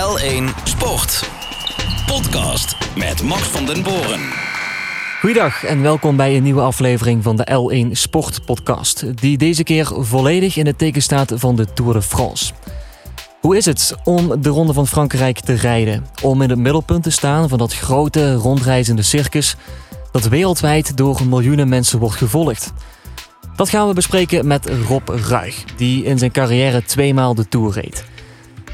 [0.00, 1.30] L1 Sport.
[2.06, 4.20] Podcast met Max van den Boren.
[5.20, 9.20] Goeiedag en welkom bij een nieuwe aflevering van de L1 Sport Podcast.
[9.20, 12.52] Die deze keer volledig in het teken staat van de Tour de France.
[13.40, 16.06] Hoe is het om de Ronde van Frankrijk te rijden?
[16.22, 19.56] Om in het middelpunt te staan van dat grote rondreizende circus
[20.12, 22.72] dat wereldwijd door miljoenen mensen wordt gevolgd.
[23.56, 28.04] Dat gaan we bespreken met Rob Ruig, die in zijn carrière tweemaal de Tour reed.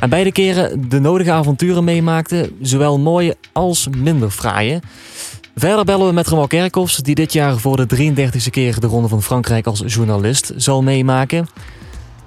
[0.00, 4.80] En beide keren de nodige avonturen meemaakte, zowel mooie als minder fraaie.
[5.55, 9.09] Verder bellen we met Ramon Kerkhoffs, die dit jaar voor de 33e keer de Ronde
[9.09, 11.46] van Frankrijk als journalist zal meemaken.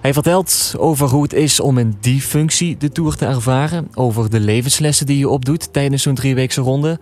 [0.02, 4.30] Hij vertelt over hoe het is om in die functie de Tour te ervaren, over
[4.30, 7.00] de levenslessen die je opdoet tijdens zo'n drieweekse ronde.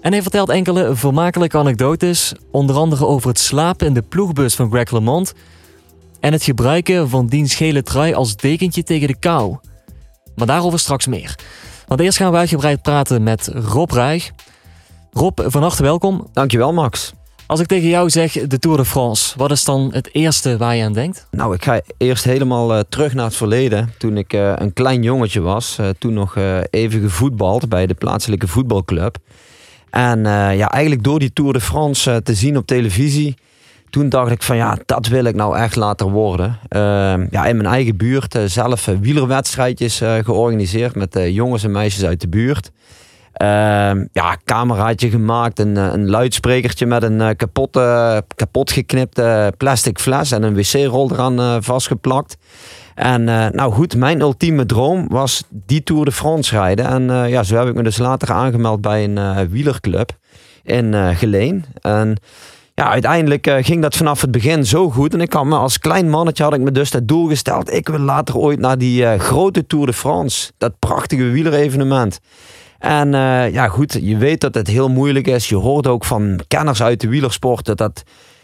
[0.00, 4.70] En hij vertelt enkele vermakelijke anekdotes, onder andere over het slapen in de ploegbus van
[4.70, 5.32] Greg LeMond
[6.20, 9.56] en het gebruiken van diens gele trui als dekentje tegen de kou.
[10.36, 11.38] Maar daarover straks meer.
[11.86, 14.30] Want eerst gaan we uitgebreid praten met Rob Ruig.
[15.12, 16.28] Rob, van harte welkom.
[16.32, 17.12] Dankjewel, Max.
[17.46, 20.76] Als ik tegen jou zeg de Tour de France, wat is dan het eerste waar
[20.76, 21.26] je aan denkt?
[21.30, 23.92] Nou, ik ga eerst helemaal uh, terug naar het verleden.
[23.98, 26.36] Toen ik uh, een klein jongetje was, uh, toen nog
[26.70, 29.16] even gevoetbald bij de plaatselijke voetbalclub.
[29.90, 30.20] En
[30.56, 33.36] ja, eigenlijk door die Tour de France te zien op televisie,
[33.92, 36.58] toen dacht ik van ja, dat wil ik nou echt later worden.
[37.30, 42.70] ja, in mijn eigen buurt zelf wielerwedstrijdjes georganiseerd met jongens en meisjes uit de buurt.
[43.42, 43.48] Uh,
[44.12, 50.42] ja, cameraatje gemaakt, een, eh, een luidsprekertje met een kapotte, kapot geknipte plastic fles en
[50.42, 52.36] een wc-rol eraan vastgeplakt.
[52.94, 56.86] En nou goed, mijn ultieme droom was die Tour de France rijden.
[56.86, 60.10] En ja, zo heb ik me dus later aangemeld bij een wielerclub
[60.62, 61.64] in Geleen.
[61.80, 62.16] En
[62.82, 65.14] ja, uiteindelijk ging dat vanaf het begin zo goed.
[65.14, 67.72] En ik had me als klein mannetje had ik me dus dat doel gesteld.
[67.72, 70.52] Ik wil later ooit naar die grote Tour de France.
[70.58, 72.20] Dat prachtige wielerevenement.
[72.78, 75.48] En uh, ja, goed, je weet dat het heel moeilijk is.
[75.48, 78.02] Je hoort ook van kenners uit de wielersport dat, dat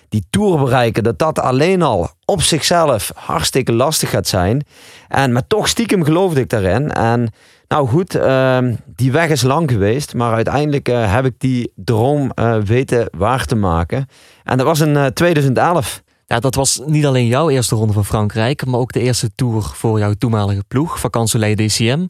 [0.09, 4.65] die tour bereiken, dat dat alleen al op zichzelf hartstikke lastig gaat zijn.
[5.09, 6.93] En, maar toch stiekem geloofde ik daarin.
[6.93, 7.33] En
[7.69, 12.33] nou goed, uh, die weg is lang geweest, maar uiteindelijk uh, heb ik die droom
[12.35, 14.07] uh, weten waar te maken.
[14.45, 16.03] En dat was in 2011.
[16.27, 19.63] Ja, dat was niet alleen jouw eerste ronde van Frankrijk, maar ook de eerste tour
[19.63, 22.07] voor jouw toenmalige ploeg, Vakantie DCM.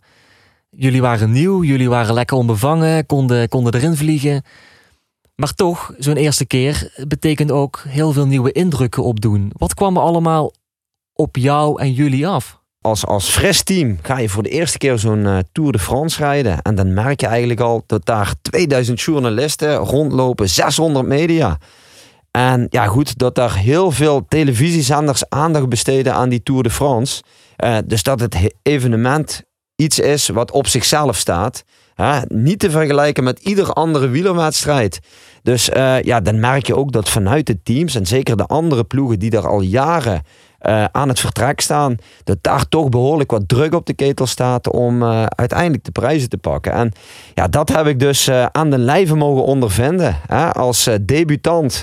[0.71, 4.43] Jullie waren nieuw, jullie waren lekker onbevangen, konden, konden erin vliegen.
[5.35, 9.53] Maar toch, zo'n eerste keer betekent ook heel veel nieuwe indrukken opdoen.
[9.57, 10.53] Wat kwam er allemaal
[11.13, 12.61] op jou en jullie af?
[12.81, 16.19] Als, als fris team ga je voor de eerste keer zo'n uh, Tour de France
[16.23, 16.63] rijden.
[16.63, 21.59] En dan merk je eigenlijk al dat daar 2000 journalisten rondlopen, 600 media.
[22.31, 27.23] En ja, goed, dat daar heel veel televisiezenders aandacht besteden aan die Tour de France.
[27.65, 29.43] Uh, dus dat het evenement
[29.77, 31.65] iets is wat op zichzelf staat.
[32.29, 35.01] Niet te vergelijken met ieder andere wielerwedstrijd.
[35.43, 38.85] Dus uh, ja, dan merk je ook dat vanuit de teams en zeker de andere
[38.85, 40.23] ploegen die daar al jaren
[40.67, 44.71] uh, aan het vertrek staan, dat daar toch behoorlijk wat druk op de ketel staat
[44.71, 46.73] om uh, uiteindelijk de prijzen te pakken.
[46.73, 46.93] En
[47.35, 50.17] ja, dat heb ik dus aan de lijve mogen ondervinden.
[50.27, 50.53] Hè?
[50.53, 51.83] Als debutant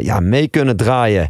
[0.00, 1.28] ja, mee kunnen draaien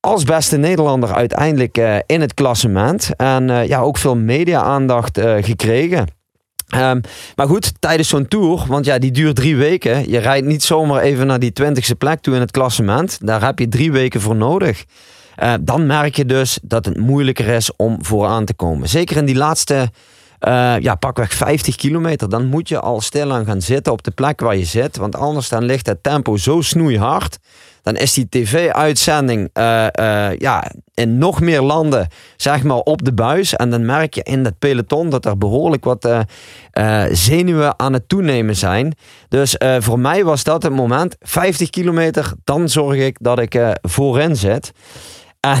[0.00, 3.10] als beste Nederlander uiteindelijk in het klassement.
[3.16, 6.06] En ja, ook veel media-aandacht gekregen.
[6.76, 7.00] Um,
[7.36, 10.10] maar goed, tijdens zo'n tour, want ja, die duurt drie weken.
[10.10, 13.18] Je rijdt niet zomaar even naar die twintigste plek toe in het klassement.
[13.26, 14.84] Daar heb je drie weken voor nodig.
[15.60, 18.88] Dan merk je dus dat het moeilijker is om vooraan te komen.
[18.88, 19.90] Zeker in die laatste,
[20.78, 22.28] ja, pakweg 50 kilometer.
[22.28, 24.96] Dan moet je al stilaan gaan zitten op de plek waar je zit.
[24.96, 27.38] Want anders dan ligt het tempo zo snoeihard
[27.84, 29.86] dan is die tv-uitzending uh,
[30.38, 33.56] ja, in nog meer landen zeg maar op de buis.
[33.56, 36.08] En dan merk je in dat peloton dat er behoorlijk wat
[37.10, 38.94] zenuwen aan het toenemen zijn.
[39.28, 41.16] Dus voor mij was dat het moment.
[41.20, 44.72] 50 kilometer, dan zorg ik dat ik voorin zit.
[45.44, 45.58] En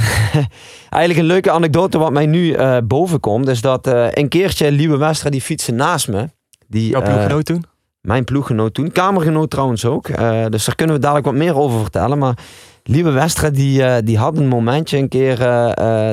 [0.98, 5.30] eigenlijk een leuke anekdote wat mij nu boven komt, is dat een keertje Lieve Westra
[5.30, 6.28] die fietsen naast me.
[6.66, 7.64] Die, Jouw ploeggenoot toen?
[8.00, 8.92] Mijn ploeggenoot toen.
[8.92, 10.06] Kamergenoot trouwens ook.
[10.50, 12.18] Dus daar kunnen we dadelijk wat meer over vertellen.
[12.18, 12.38] Maar
[12.82, 15.36] Lieve Westra die, die had een momentje een keer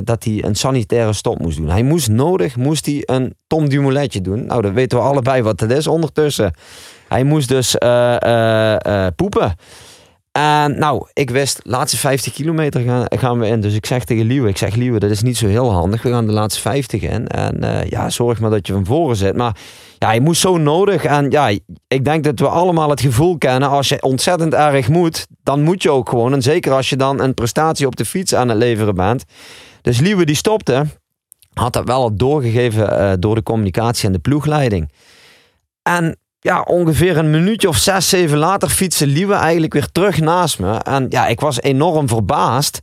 [0.04, 1.69] dat hij een sanitaire stop moest doen.
[1.69, 4.46] Hij moest nodig, moest hij een Tom Dumouletje doen.
[4.46, 6.54] Nou, dan weten we allebei wat het is ondertussen.
[7.07, 7.75] Hij moest dus
[9.16, 9.56] poepen.
[10.31, 13.62] En nou, ik wist, laatste 50 kilometer gaan, gaan we in.
[13.62, 16.01] Dus ik zeg tegen Liewe, ik zeg Liewe, dat is niet zo heel handig.
[16.01, 17.28] We gaan de laatste 50 in.
[17.28, 19.36] En uh, ja, zorg maar dat je van voren zit.
[19.36, 19.57] Maar
[19.98, 21.04] ja, hij moest zo nodig.
[21.04, 21.48] En ja,
[21.88, 25.83] ik denk dat we allemaal het gevoel kennen, als je ontzettend erg moet, dan moet
[25.83, 26.34] je ook gewoon.
[26.34, 29.24] En zeker als je dan een prestatie op de fiets aan het leveren bent.
[29.81, 30.86] Dus Liewe die stopte.
[31.54, 34.92] had dat wel al doorgegeven uh, door de communicatie en de ploegleiding.
[35.84, 40.60] En ja, ongeveer een minuutje of zes, zeven later fietste Liewe eigenlijk weer terug naast
[40.60, 40.74] me.
[40.74, 42.80] En ja, ik was enorm verbaasd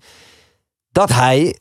[0.93, 1.59] dat hij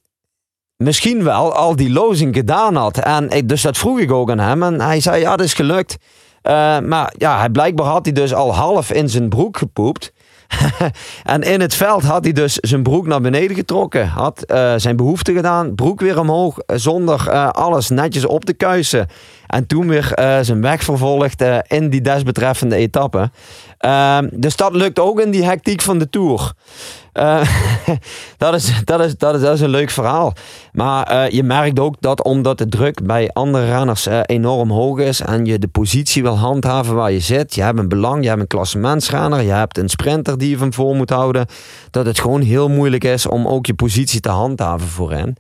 [0.76, 2.98] misschien wel al die lozing gedaan had.
[2.98, 4.64] En ik, dus dat vroeg ik ook aan hem.
[4.64, 5.98] En hij zei, ja, dat is gelukt.
[6.44, 10.12] Uh, maar ja, hij, blijkbaar had hij dus al half in zijn broek gepoept.
[11.24, 14.08] en in het veld had hij dus zijn broek naar beneden getrokken.
[14.08, 15.76] Had uh, zijn behoefte gedaan.
[15.76, 16.58] Broek weer omhoog.
[16.66, 19.08] Zonder uh, alles netjes op te kuisen.
[19.48, 20.12] En toen weer
[20.42, 23.30] zijn weg vervolgd in die desbetreffende etappe.
[23.78, 26.54] Ehm, dus dat lukt ook in die hectiek van de Tour.
[27.14, 27.42] Uh,
[28.38, 30.34] dat, is, dat, is, dat, is, dat een leuk verhaal.
[30.74, 35.46] Maar je merkt ook dat omdat de druk bij andere renners enorm hoog is en
[35.46, 37.56] je de positie wil handhaven waar je zit.
[37.56, 40.74] Je hebt een belang, je hebt een klassementsrenner, je hebt een sprinter die je van
[40.74, 41.46] voor moet houden.
[41.92, 45.38] Dat het gewoon heel moeilijk is om ook je positie te handhaven voorin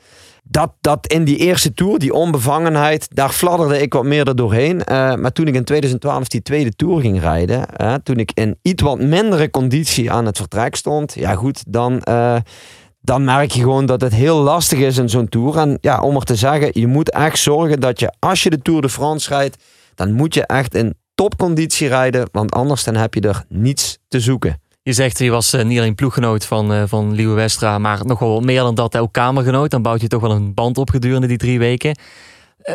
[0.49, 4.75] dat, dat in die eerste tour, die onbevangenheid, daar fladderde ik wat meer er doorheen.
[4.75, 4.85] Uh,
[5.15, 8.83] maar toen ik in 2012 die tweede tour ging rijden, uh, toen ik in iets
[8.83, 12.35] wat mindere conditie aan het vertrek stond, ja goed, dan, uh,
[13.01, 15.57] dan merk je gewoon dat het heel lastig is in zo'n tour.
[15.57, 18.61] En ja, om er te zeggen, je moet echt zorgen dat je, als je de
[18.61, 19.63] Tour de France rijdt,
[19.95, 24.19] dan moet je echt in topconditie rijden, want anders dan heb je er niets te
[24.19, 24.61] zoeken.
[24.87, 28.19] Je zegt, je was eh, niet alleen ploeggenoot van, uh, van Liewe Westra, maar nog
[28.19, 29.71] wel meer dan dat, ook kamergenoot.
[29.71, 31.97] Dan bouwt je toch wel een band op gedurende die drie weken.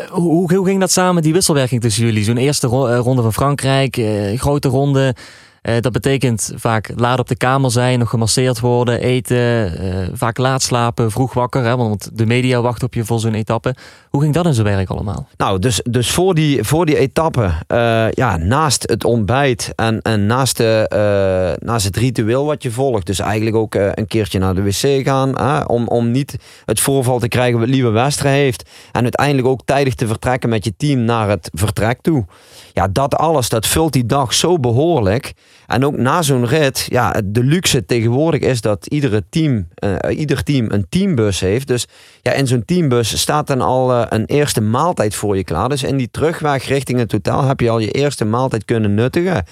[0.09, 2.23] Hoe, hoe, ging dat samen, die wisselwerking tussen jullie?
[2.23, 4.01] Zo'n eerste ronde van Frankrijk,
[4.35, 5.15] grote ronde,
[5.63, 10.37] uh, dat betekent vaak laat op de kamer zijn, nog gemasseerd worden, eten, uh, vaak
[10.37, 11.63] laat slapen, vroeg wakker.
[11.63, 13.75] Hè, want de media wacht op je voor zo'n etappe.
[14.09, 15.27] Hoe ging dat in zijn werk allemaal?
[15.37, 20.25] Nou, dus, dus voor, die, voor die etappe, uh, ja, naast het ontbijt en, en
[20.25, 23.05] naast, de, naast het ritueel wat je volgt.
[23.05, 25.67] Dus eigenlijk ook een keertje naar de wc gaan.
[25.69, 28.69] om, om niet het voorval te krijgen wat Lieve Westra heeft.
[28.91, 32.25] En uiteindelijk ook tijdig te vertrekken met je team naar het vertrek toe.
[32.73, 35.33] Ja, dat alles, dat vult die dag zo behoorlijk.
[35.67, 40.43] En ook na zo'n rit, ja, de luxe tegenwoordig is dat iedere team, uh, ieder
[40.43, 41.67] team een teambus heeft.
[41.67, 41.87] Dus
[42.21, 45.69] ja, in zo'n teambus staat dan al uh, een eerste maaltijd voor je klaar.
[45.69, 49.45] Dus in die terugweg richting het totaal heb je al je eerste maaltijd kunnen nuttigen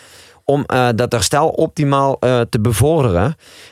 [0.46, 3.24] om uh, dat herstel optimaal uh, te bevorderen.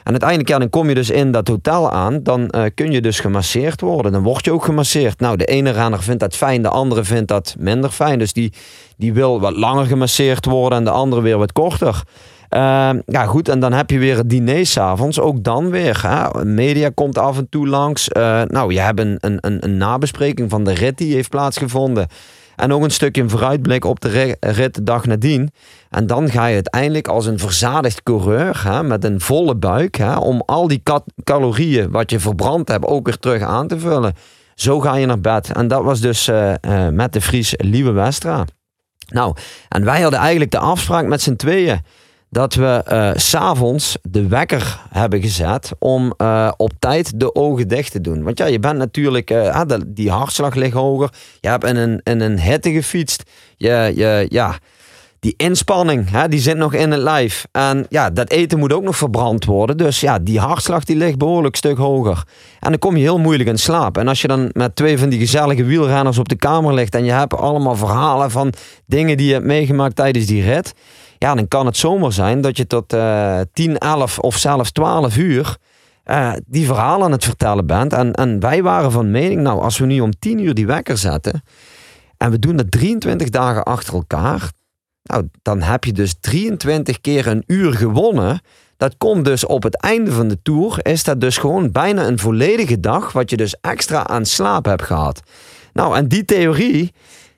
[0.04, 2.24] En uiteindelijk, ja, dan kom je dus in dat hotel aan.
[2.24, 4.12] Dan uh, kun je dus gemasseerd worden.
[4.12, 5.20] Dan word je ook gemasseerd.
[5.20, 8.20] Nou, de ene renner vindt dat fijn, de andere vindt dat minder fijn.
[8.20, 8.54] Dus die,
[8.98, 12.04] die wil wat langer gemasseerd worden en de andere weer wat korter.
[12.50, 15.20] Uh, ja, goed, en dan heb je weer het diner s'avonds.
[15.20, 16.00] Ook dan weer.
[16.08, 16.46] Hè?
[16.46, 18.08] Media komt af en toe langs.
[18.48, 22.08] Nou, je hebt een, een, een nabespreking van de rit die heeft plaatsgevonden.
[22.60, 25.52] En ook een stukje vooruitblik op de rit de dag nadien.
[25.90, 29.96] En dan ga je uiteindelijk als een verzadigd coureur hè, met een volle buik.
[29.96, 30.84] Hè, om al die
[31.24, 34.14] calorieën wat je verbrand hebt ook weer terug aan te vullen.
[34.56, 35.52] Zo ga je naar bed.
[35.52, 38.46] En dat was dus uh, uh, met de Fries Lieve Westra.
[39.08, 39.36] Nou,
[39.70, 41.82] en wij hadden eigenlijk de afspraak met z'n tweeën
[42.30, 47.92] dat we uh, s'avonds de wekker hebben gezet om uh, op tijd de ogen dicht
[47.92, 48.24] te doen.
[48.24, 51.10] Want ja, je bent natuurlijk, uh, die hartslag ligt hoger.
[51.40, 53.24] Je hebt in een, in een hitte gefietst.
[53.58, 54.58] Je, je, ja,
[55.20, 57.46] die inspanning, hè, die zit nog in het lijf.
[57.52, 59.78] En ja, dat eten moet ook nog verbrand worden.
[59.78, 62.24] Dus ja, die hartslag die ligt behoorlijk stuk hoger.
[62.60, 63.98] En dan kom je heel moeilijk in slaap.
[63.98, 66.96] En als je dan met twee van die gezellige wielrenners op de kamer ligt...
[66.96, 68.54] en je hebt allemaal verhalen van
[68.86, 70.74] dingen die je hebt meegemaakt tijdens die rit...
[71.20, 75.18] Ja, dan kan het zomaar zijn dat je tot uh, 10, 11 of zelfs 12
[75.18, 75.58] uur
[76.06, 77.94] uh, die verhalen aan het vertellen bent.
[77.94, 80.98] En, en wij waren van mening, nou, als we nu om 10 uur die wekker
[80.98, 81.44] zetten
[82.18, 84.52] en we doen dat 23 dagen achter elkaar,
[85.04, 88.40] nou, dan heb je dus 23 keer een uur gewonnen.
[88.78, 92.20] Dat komt dus op het einde van de tour, is dat dus gewoon bijna een
[92.20, 95.22] volledige dag, wat je dus extra aan slaap hebt gehad.
[95.74, 96.94] Nou, en die theorie,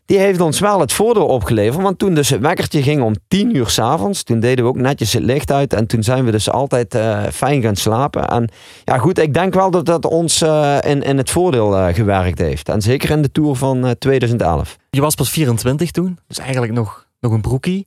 [0.06, 1.84] die heeft ons wel het voordeel opgeleverd.
[1.84, 5.14] Want toen dus het wekkertje ging om tien uur s'avonds, toen deden we ook netjes
[5.14, 5.74] het licht uit.
[5.74, 8.28] En toen zijn we dus altijd uh, fijn gaan slapen.
[8.28, 8.50] En
[8.84, 12.40] ja, goed, ik denk wel dat dat ons uh, in, in het voordeel uh, gewerkt
[12.40, 12.70] heeft.
[12.70, 14.78] En zeker in de Tour van 2011.
[14.90, 17.84] Je was pas 24 toen, dus eigenlijk nog, nog een broekie.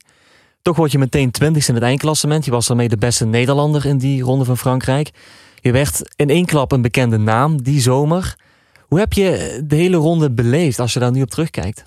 [0.61, 2.45] Toch word je meteen 20 in het eindklassement.
[2.45, 5.11] Je was daarmee de beste Nederlander in die ronde van Frankrijk.
[5.61, 8.35] Je werd in één klap een bekende naam die zomer.
[8.87, 11.83] Hoe heb je de hele ronde beleefd als je daar nu op terugkijkt?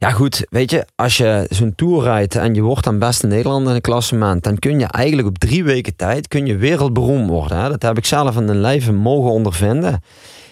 [0.00, 3.68] Ja, goed, weet je, als je zo'n tour rijdt en je wordt dan beste Nederlander
[3.68, 7.58] in een klassement, dan kun je eigenlijk op drie weken tijd kun je wereldberoemd worden.
[7.58, 7.68] Hè?
[7.68, 10.02] Dat heb ik zelf in een lijve mogen ondervinden.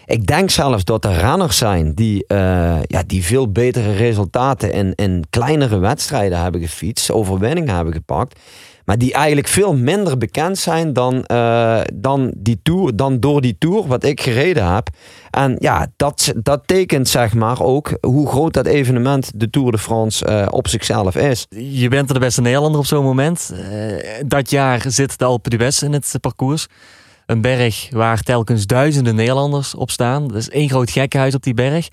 [0.07, 4.93] ik denk zelfs dat er renners zijn die, eh, ja, die veel betere resultaten in,
[4.95, 8.39] in kleinere wedstrijden hebben gefietst, overwinningen hebben gepakt.
[8.89, 13.57] Maar die eigenlijk veel minder bekend zijn dan, uh, dan, die tour, dan door die
[13.59, 14.89] tour wat ik gereden heb.
[15.31, 19.79] En ja, dat, dat tekent zeg maar ook hoe groot dat evenement, de Tour de
[19.79, 21.47] France, uh, op zichzelf is.
[21.49, 23.53] Je bent er de beste Nederlander op zo'n moment.
[23.53, 23.95] Uh,
[24.27, 26.67] dat jaar zit de Alpe d'Huez in het parcours.
[27.27, 30.29] Een berg waar telkens duizenden Nederlanders op staan.
[30.29, 31.89] Dat is één groot gekkenhuis op die berg.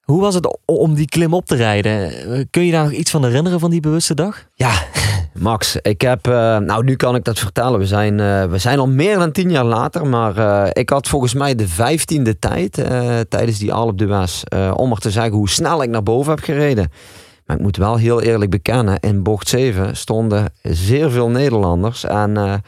[0.00, 2.10] Hoe was het om die klim op te rijden?
[2.50, 4.46] Kun je daar nog iets van herinneren van die bewuste dag?
[4.54, 4.72] Ja,
[5.38, 7.78] Max, ik heb, uh, nou nu kan ik dat vertellen.
[7.78, 11.08] We zijn, uh, we zijn al meer dan tien jaar later, maar uh, ik had
[11.08, 12.72] volgens mij de vijftiende tijd
[13.28, 14.42] tijdens die Alpe d'Huez
[14.74, 16.90] om er te zeggen hoe snel ik naar boven heb gereden.
[17.46, 22.62] Maar ik moet wel heel eerlijk bekennen, in bocht 7 stonden zeer veel Nederlanders en...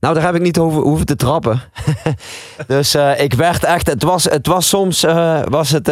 [0.00, 1.62] Nou, daar heb ik niet over hoeven te trappen.
[2.66, 3.86] dus ik werd echt.
[3.86, 5.00] Het was, het was soms.
[5.48, 5.88] was het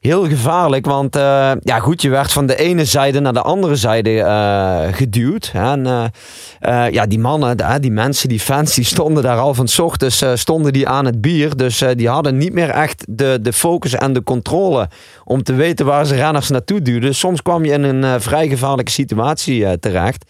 [0.00, 0.86] heel gevaarlijk.
[0.86, 4.96] Want uh, ja, goed, je werd van de ene zijde naar de andere zijde uh,
[4.96, 5.50] geduwd.
[5.54, 9.78] En uh, ja, die mannen, die mensen, die fans, die stonden daar al van s
[9.78, 11.56] ochtends stonden die aan het bier.
[11.56, 14.88] Dus die hadden niet meer echt de, de focus en de controle
[15.24, 17.14] om te weten waar ze renners naartoe duwden.
[17.14, 20.24] Soms kwam je in een vrij gevaarlijke situatie terecht.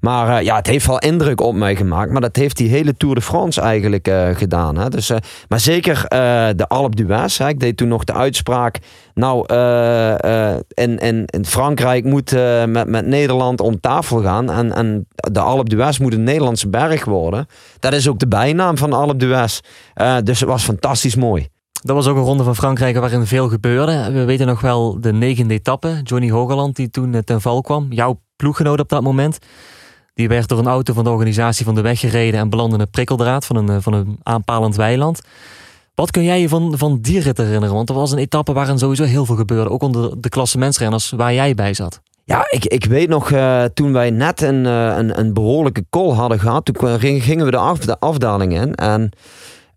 [0.00, 2.10] Maar ja, het heeft wel indruk op mij gemaakt.
[2.10, 4.78] Maar dat heeft die hele Tour de France eigenlijk gedaan.
[4.78, 4.88] Hè.
[4.88, 5.10] Dus,
[5.48, 6.04] maar zeker
[6.56, 7.40] de Alpe d'Huez.
[7.40, 8.78] Ik deed toen nog de uitspraak
[9.16, 14.50] nou, uh, uh, in, in, in Frankrijk moet uh, met, met Nederland om tafel gaan.
[14.50, 17.46] En, en de Alpe d'Huez moet een Nederlandse berg worden.
[17.80, 19.60] Dat is ook de bijnaam van Alpe d'Huez.
[20.24, 21.48] dus het was fantastisch mooi.
[21.82, 24.12] Dat was ook een ronde van Frankrijk waarin veel gebeurde.
[24.12, 26.00] We weten nog wel de negende etappe.
[26.02, 27.86] Johnny Hogeland die toen ten val kwam.
[27.90, 29.38] Jouw ploeggenoot op dat moment.
[30.14, 32.82] Die werd door een auto van de organisatie van de weg gereden en belandde in
[32.82, 35.20] een prikkeldraad van een, van een aanpalend weiland.
[35.96, 37.74] Wat kun jij je van, van die rit herinneren?
[37.74, 39.70] Want er was een etappe waarin sowieso heel veel gebeurde.
[39.70, 42.00] Ook onder de klasse mensrenners waar jij bij zat.
[42.24, 46.10] Ja, ik, ik weet nog, uh, toen wij net een, uh, een, een behoorlijke call
[46.10, 48.74] hadden gehad, toen gingen we de, af, de afdaling in.
[48.74, 49.10] En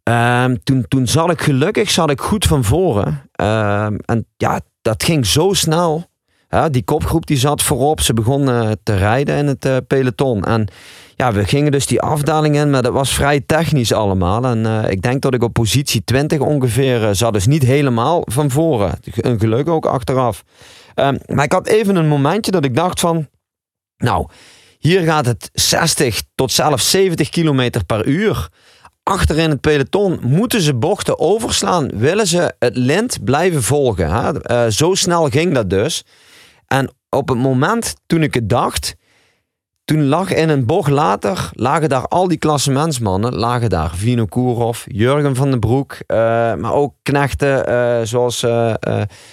[0.09, 3.29] uh, toen, toen zat ik gelukkig zat ik goed van voren.
[3.31, 6.08] Ehm, en ja, dat ging zo snel.
[6.51, 8.01] Ja, die kopgroep die zat voorop.
[8.01, 10.43] Ze begonnen te rijden in het uh, peloton.
[10.43, 10.67] En
[11.15, 14.43] ja, we gingen dus die afdaling in, maar dat was vrij technisch allemaal.
[14.43, 17.33] En uh, ik denk dat ik op positie 20 ongeveer zat.
[17.33, 18.99] Dus niet helemaal van voren.
[19.15, 20.43] Een geluk ook achteraf.
[20.95, 23.27] Um, maar ik had even een momentje dat ik dacht van...
[23.97, 24.27] Nou,
[24.79, 28.49] hier gaat het 60 tot zelfs 70 kilometer per uur.
[29.03, 31.89] Achterin het peloton moeten ze bochten overslaan.
[31.93, 34.11] Willen ze het lint blijven volgen.
[34.11, 34.71] Hè?
[34.71, 36.03] Zo snel ging dat dus.
[36.69, 38.95] En op het moment toen ik het dacht
[39.89, 44.83] toen lag in een bocht later, lagen daar al die klassementsmannen, lagen daar Vino Kourov,
[44.85, 46.17] Jurgen van den Broek, uh,
[46.53, 48.71] maar ook knechten uh, zoals uh,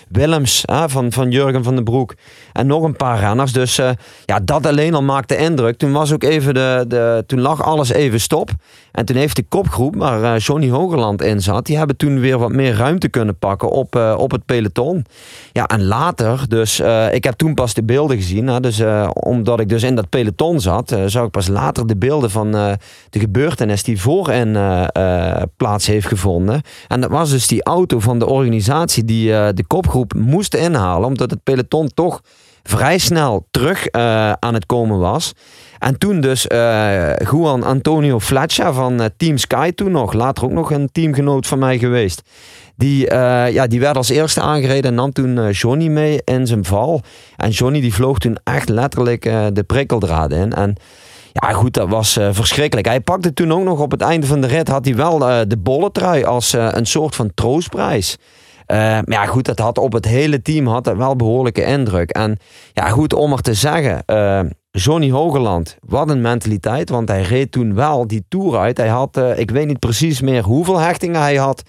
[0.09, 2.15] Willems van, van Jurgen van den Broek
[2.53, 3.53] en nog een paar renners.
[3.53, 3.77] Dus
[4.25, 5.77] ja, dat alleen al maakte indruk.
[5.79, 8.51] Toen was ook even de, de, toen lag alles even stop.
[8.97, 12.53] En toen heeft de kopgroep, waar Johnny Hogerland in zat, die hebben toen weer wat
[12.53, 15.05] meer ruimte kunnen pakken op, op het peloton.
[15.53, 19.83] Ja, en later, dus ik heb toen pas de beelden gezien, dus omdat ik dus
[19.83, 22.79] in dat peloton zat, zag ik pas later de beelden van de
[23.11, 26.63] gebeurtenis die voor en uh, plaats heeft gevonden.
[26.89, 31.31] En dat was dus die auto van de organisatie die de kopgroep moest inhalen, omdat
[31.31, 32.21] het peloton toch
[32.67, 33.91] vrij snel terug
[34.39, 35.33] aan het komen was.
[35.79, 36.43] En toen dus
[37.31, 41.79] Juan Antonio Fletcher van Team Sky, toen nog, later ook nog een teamgenoot van mij
[41.79, 42.23] geweest.
[42.77, 46.47] Die, uh, ja, die werd als eerste aangereden en nam toen uh, Johnny mee in
[46.47, 47.03] zijn val.
[47.37, 50.53] En Johnny die vloog toen echt letterlijk uh, de prikkeldraad in.
[50.53, 50.75] En
[51.33, 52.87] ja, goed, dat was verschrikkelijk.
[52.87, 55.19] Hij pakte toen ook nog op het einde van de rit, had hij wel
[55.49, 58.17] de bolletrui als een soort van troostprijs.
[58.67, 62.11] Maar ja, goed, dat had op het hele team had wel behoorlijke indruk.
[62.11, 62.39] En
[62.73, 64.03] ja, goed, om er te zeggen,
[64.71, 66.91] Johnny Hogeland, wat een mentaliteit.
[66.91, 68.77] Want hij reed toen wel die Tour uit.
[68.77, 71.63] Hij had, ik weet niet precies meer hoeveel hechtingen hij had.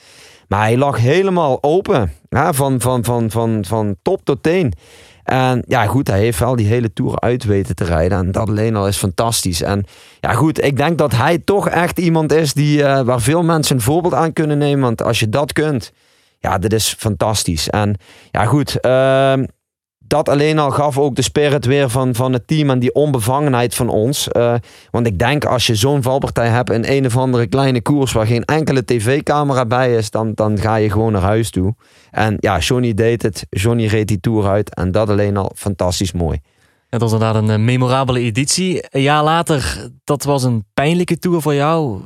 [0.48, 2.12] Maar hij lag helemaal open.
[2.30, 4.74] Ja, van, van, van, van, van top tot teen.
[5.24, 8.18] En ja, goed, hij heeft wel die hele tour uit weten te rijden.
[8.18, 9.62] En dat alleen al is fantastisch.
[9.62, 9.86] En
[10.20, 13.76] ja, goed, ik denk dat hij toch echt iemand is die, uh, waar veel mensen
[13.76, 14.82] een voorbeeld aan kunnen nemen.
[14.82, 15.92] Want als je dat kunt,
[16.40, 17.70] ja, dat is fantastisch.
[17.70, 17.96] En
[18.32, 19.34] ja, goed, uh,
[20.08, 23.76] dat alleen al gaf ook de spirit weer van, van het team en die onbevangenheid
[23.76, 24.28] van ons.
[24.32, 24.54] Uh,
[24.92, 28.28] want ik denk als je zo'n valpartij hebt in een of andere kleine koers waar
[28.28, 31.76] geen enkele tv-camera bij is, dan, dan ga je gewoon naar huis toe.
[32.12, 33.46] En ja, Johnny deed het.
[33.50, 36.40] Johnny reed die tour uit en dat alleen al fantastisch mooi.
[36.90, 38.84] Het was inderdaad een memorabele editie.
[38.90, 42.02] Een jaar later, dat was een pijnlijke tour voor jou.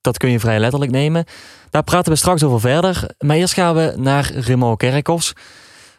[0.00, 1.24] Dat kun je vrij letterlijk nemen.
[1.70, 3.10] Daar praten we straks over verder.
[3.18, 5.32] Maar eerst gaan we naar Raymond Kerkhoffs.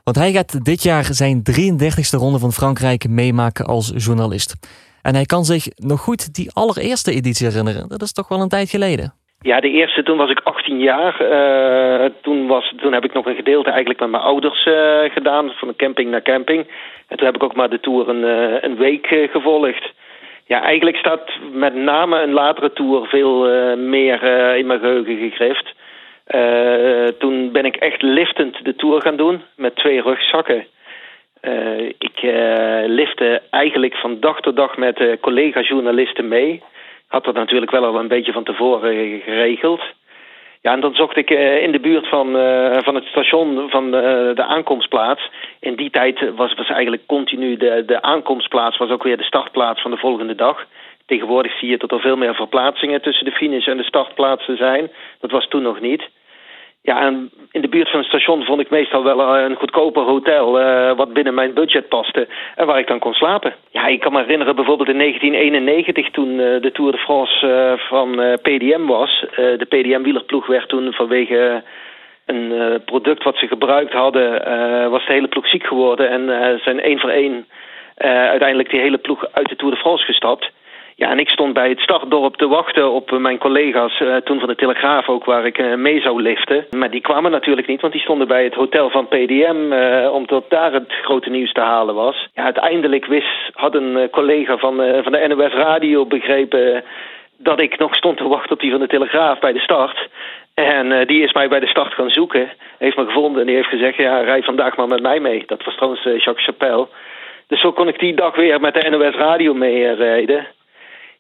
[0.04, 4.54] Want hij gaat dit jaar zijn 33ste ronde van Frankrijk meemaken als journalist.
[5.02, 7.88] En hij kan zich nog goed die allereerste editie herinneren.
[7.88, 9.14] Dat is toch wel een tijd geleden.
[9.48, 11.16] Ja, de eerste, toen was ik 18 jaar.
[11.22, 15.52] Uh, toen, was, toen heb ik nog een gedeelte eigenlijk met mijn ouders uh, gedaan,
[15.52, 16.68] van camping naar camping.
[17.08, 19.94] En toen heb ik ook maar de tour een, uh, een week gevolgd.
[20.46, 24.24] Ja, eigenlijk staat met name een latere tour veel meer
[24.58, 25.74] in mijn geheugen gegrift.
[27.20, 30.66] toen ben ik echt liftend de tour gaan doen, met twee rugzakken.
[31.98, 32.20] ik
[32.86, 36.62] lifte eigenlijk van dag tot dag met collega-journalisten mee
[37.08, 39.82] had dat natuurlijk wel al een beetje van tevoren geregeld.
[40.62, 43.86] Ja, en dan zocht ik uh, in de buurt van, uh, van het station van
[43.86, 43.92] uh,
[44.36, 45.30] de aankomstplaats.
[45.60, 49.82] In die tijd was, was eigenlijk continu de, de aankomstplaats, was ook weer de startplaats
[49.82, 50.66] van de volgende dag.
[51.06, 54.92] Tegenwoordig zie je dat er veel meer verplaatsingen tussen de finish en de startplaatsen zijn.
[55.20, 56.10] Dat was toen nog niet.
[56.90, 60.04] Ja, en in de buurt van het station vond ik meestal wel eh, een goedkoper
[60.04, 63.54] hotel uh, wat binnen mijn budget paste en waar ik dan kon slapen.
[63.72, 68.10] Ja, ik kan me herinneren bijvoorbeeld in 1991 toen uh, de Tour de France van
[68.42, 69.26] PDM was.
[69.36, 71.64] de PDM-wielerploeg werd toen vanwege
[72.26, 74.30] een product wat ze gebruikt hadden,
[74.90, 77.48] was de hele ploeg ziek geworden en zijn één voor één
[77.98, 80.52] uiteindelijk die hele ploeg uit de Tour de France gestapt.
[81.02, 84.48] Ja, en ik stond bij het startdorp te wachten op mijn collega's, uh, toen van
[84.48, 86.66] de Telegraaf ook, waar ik uh, mee zou liften.
[86.78, 90.14] Maar die kwamen natuurlijk niet, want die stonden bij het hotel van PDM, uh, eh,
[90.14, 92.28] omdat daar het grote nieuws te halen was.
[92.34, 96.84] Ja, uiteindelijk wist, had een collega van, van de NOS Radio begrepen
[97.38, 100.10] dat ik nog stond te wachten op die van de Telegraaf bij de start.
[100.54, 103.70] En die is mij bij de start gaan zoeken, heeft me gevonden en die heeft
[103.70, 105.44] gezegd, ja, rij vandaag maar met mij mee.
[105.46, 106.88] Dat was trouwens Jacques Chapelle.
[107.48, 110.48] Dus zo kon ik die dag weer met de NOS Radio meerijden.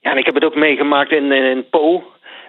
[0.01, 2.03] Ja, en ik heb het ook meegemaakt in, in Po.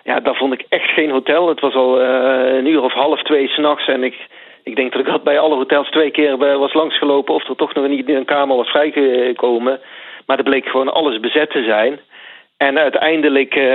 [0.05, 1.49] Ja, daar vond ik echt geen hotel.
[1.49, 3.89] Het was al uh, een uur of half twee s'nachts.
[3.89, 4.17] En ik,
[4.65, 7.35] ik denk dat ik had bij alle hotels twee keer was langsgelopen...
[7.35, 9.81] of er toch nog niet een kamer was vrijgekomen.
[10.27, 12.01] Maar er bleek gewoon alles bezet te zijn.
[12.57, 13.67] En uiteindelijk uh,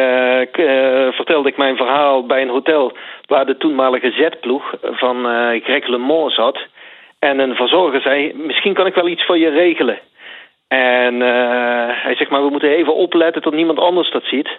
[1.12, 2.92] vertelde ik mijn verhaal bij een hotel...
[3.25, 5.25] waar de toenmalige zetploeg van
[5.63, 6.60] Greg LeMond zat.
[7.20, 10.00] En een verzorger zei, misschien kan ik wel iets voor je regelen.
[10.74, 14.50] En uh, hij zegt maar, we moeten even opletten tot niemand anders dat ziet.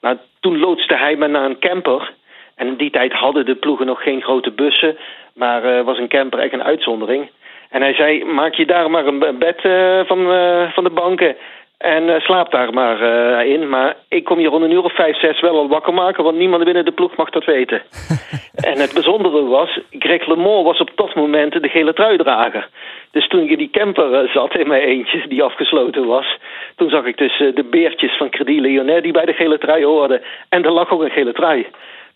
[0.00, 2.12] Nou, toen loodste hij me naar een camper.
[2.54, 4.96] En in die tijd hadden de ploegen nog geen grote bussen,
[5.34, 7.30] maar uh, was een camper echt een uitzondering.
[7.70, 10.18] En hij zei, maak je daar maar een bed uh, van,
[10.72, 11.36] van de banken
[11.78, 13.68] en uh, slaap daar maar uh, in.
[13.68, 16.36] Maar ik kom hier rond een uur of vijf, zes wel al wakker maken, want
[16.36, 17.82] niemand binnen de ploeg mag dat weten.
[18.70, 22.68] en het bijzondere was, Greg LeMond was op dat moment de gele truidrager.
[23.10, 26.38] Dus toen ik in die camper uh, zat in mijn eentje, die afgesloten was,
[26.76, 30.22] toen zag ik dus de beertjes van Credit Lyonnais die bij de gele trui hoorden.
[30.48, 31.66] En er lag ook een gele trui.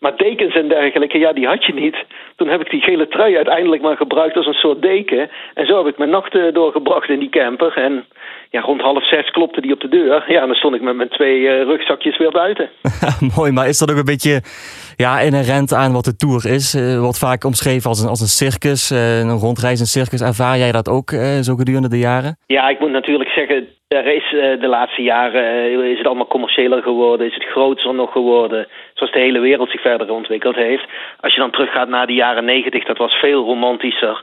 [0.00, 1.96] Maar dekens en dergelijke, ja, die had je niet.
[2.36, 5.30] Toen heb ik die gele trui uiteindelijk maar gebruikt als een soort deken.
[5.54, 7.76] En zo heb ik mijn nachten doorgebracht in die camper.
[7.76, 8.04] En
[8.50, 10.24] ja, rond half zes klopte die op de deur.
[10.32, 12.70] Ja, en dan stond ik met mijn twee uh, rugzakjes weer buiten.
[13.36, 14.40] Mooi, maar is dat ook een beetje
[14.96, 16.74] ja, inherent aan wat de Tour is?
[16.74, 20.20] Uh, wordt vaak omschreven als een, als een circus, uh, een rondreizend circus.
[20.20, 21.10] Ervaar jij dat ook
[21.40, 22.36] zo gedurende de jaren?
[22.46, 27.26] Ja, ik moet natuurlijk zeggen, er is de laatste jaren is het allemaal commerciëler geworden,
[27.26, 30.84] is het groter nog geworden, zoals de hele wereld zich verder ontwikkeld heeft.
[31.20, 34.22] Als je dan teruggaat naar de jaren negentig, dat was veel romantischer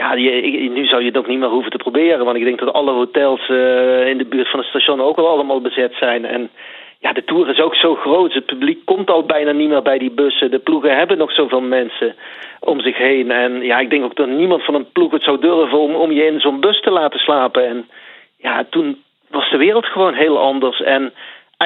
[0.00, 2.24] ja, nu zou je het ook niet meer hoeven te proberen.
[2.24, 5.28] Want ik denk dat alle hotels uh, in de buurt van het station ook al
[5.28, 6.24] allemaal bezet zijn.
[6.24, 6.50] En
[6.98, 8.32] ja, de tour is ook zo groot.
[8.32, 10.50] Het publiek komt al bijna niet meer bij die bussen.
[10.50, 12.14] De ploegen hebben nog zoveel mensen
[12.60, 13.30] om zich heen.
[13.30, 16.12] En ja, ik denk ook dat niemand van een ploeg het zou durven om, om
[16.12, 17.66] je in zo'n bus te laten slapen.
[17.66, 17.88] En
[18.36, 20.82] ja, toen was de wereld gewoon heel anders.
[20.82, 21.12] En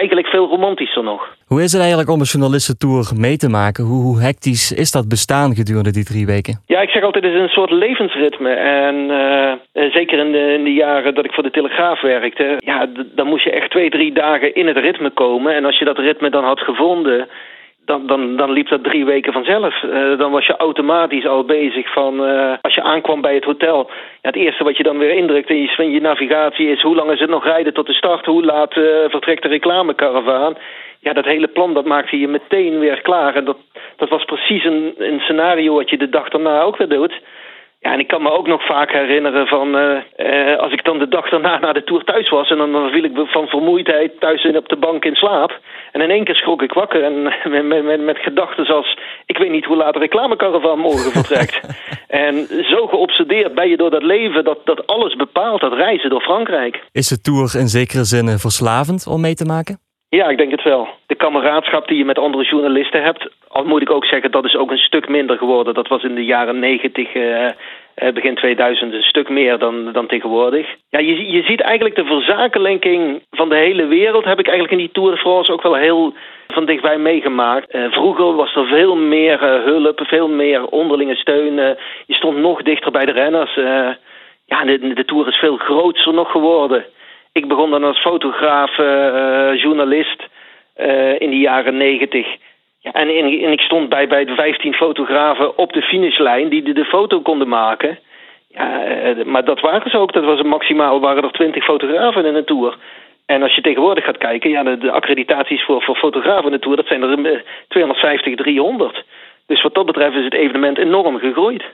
[0.00, 1.22] eigenlijk veel romantischer nog.
[1.46, 3.85] Hoe is het eigenlijk om een journalistentour mee te maken?
[3.85, 6.54] Hoe, hoe, hectisch is dat bestaan gedurende die drie weken?
[6.66, 8.50] Ja, ik zeg altijd, het is een soort levensritme.
[8.50, 12.57] En uh, zeker in de, in de, jaren dat ik voor de Telegraaf werkte...
[12.59, 15.54] ja, dan moest je echt twee, drie dagen in het ritme komen.
[15.54, 17.28] En als je dat ritme dan had gevonden
[17.85, 19.83] dan, dan, dan liep dat drie weken vanzelf.
[19.83, 22.29] Uh, dan was je automatisch al bezig van...
[22.29, 23.90] Uh, als je aankwam bij het hotel...
[24.23, 26.83] Ja, het eerste wat je dan weer indrukt in je, je navigatie is...
[26.83, 28.27] hoe lang is het nog rijden tot de start?
[28.27, 30.57] Hoe laat uh, vertrekt de reclamekaravaan?
[31.01, 33.35] Ja, dat hele plan dat maakte je meteen weer klaar.
[33.35, 33.57] En dat,
[33.97, 37.20] dat was precies een, een scenario wat je de dag daarna ook weer doet.
[37.85, 40.99] Ja, en ik kan me ook nog vaak herinneren van uh, uh, als ik dan
[40.99, 44.20] de dag daarna naar de Tour thuis was en dan, dan viel ik van vermoeidheid
[44.20, 45.61] thuis in, op de bank in slaap.
[45.92, 49.38] En in één keer schrok ik wakker en met, met, met, met gedachten als ik
[49.38, 51.61] weet niet hoe laat de reclamecaravan morgen vertrekt.
[52.25, 56.23] en zo geobsedeerd ben je door dat leven dat, dat alles bepaalt, dat reizen door
[56.23, 56.83] Frankrijk.
[56.92, 59.84] Is de Tour in zekere zin verslavend om mee te maken?
[60.14, 60.88] Ja, ik denk het wel.
[61.07, 64.57] De kameraadschap die je met andere journalisten hebt, al moet ik ook zeggen, dat is
[64.57, 65.74] ook een stuk minder geworden.
[65.74, 67.48] Dat was in de jaren negentig, uh,
[68.12, 70.66] begin 2000, een stuk meer dan, dan tegenwoordig.
[70.90, 74.85] Ja, je, je ziet eigenlijk de verzakelinking van de hele wereld, heb ik eigenlijk in
[74.87, 76.14] die Tour de France ook wel heel
[76.46, 77.74] van dichtbij meegemaakt.
[77.74, 81.55] Uh, vroeger was er veel meer hulp, veel meer onderlinge steun.
[82.07, 83.55] je stond nog dichter bij de renners.
[84.46, 86.85] ja, de, de Tour is veel groter nog geworden.
[87.40, 90.29] Ik begon dan als fotograaf, uh, journalist
[90.77, 92.27] uh, in de jaren negentig.
[92.81, 96.85] Ja, en, en, ik stond bij, bij de 15 fotografen op de finishlijn die de,
[96.85, 97.99] foto konden maken.
[98.49, 100.12] Ja, maar dat waren ze ook.
[100.12, 102.77] Dat was maximaal waren er 20 fotografen in een tour.
[103.27, 106.59] En als je tegenwoordig gaat kijken, ja, de, de accreditaties voor, voor fotografen in de
[106.59, 109.05] tour, dat zijn er 250, 300.
[109.47, 111.64] Dus wat dat betreft is het evenement enorm gegroeid.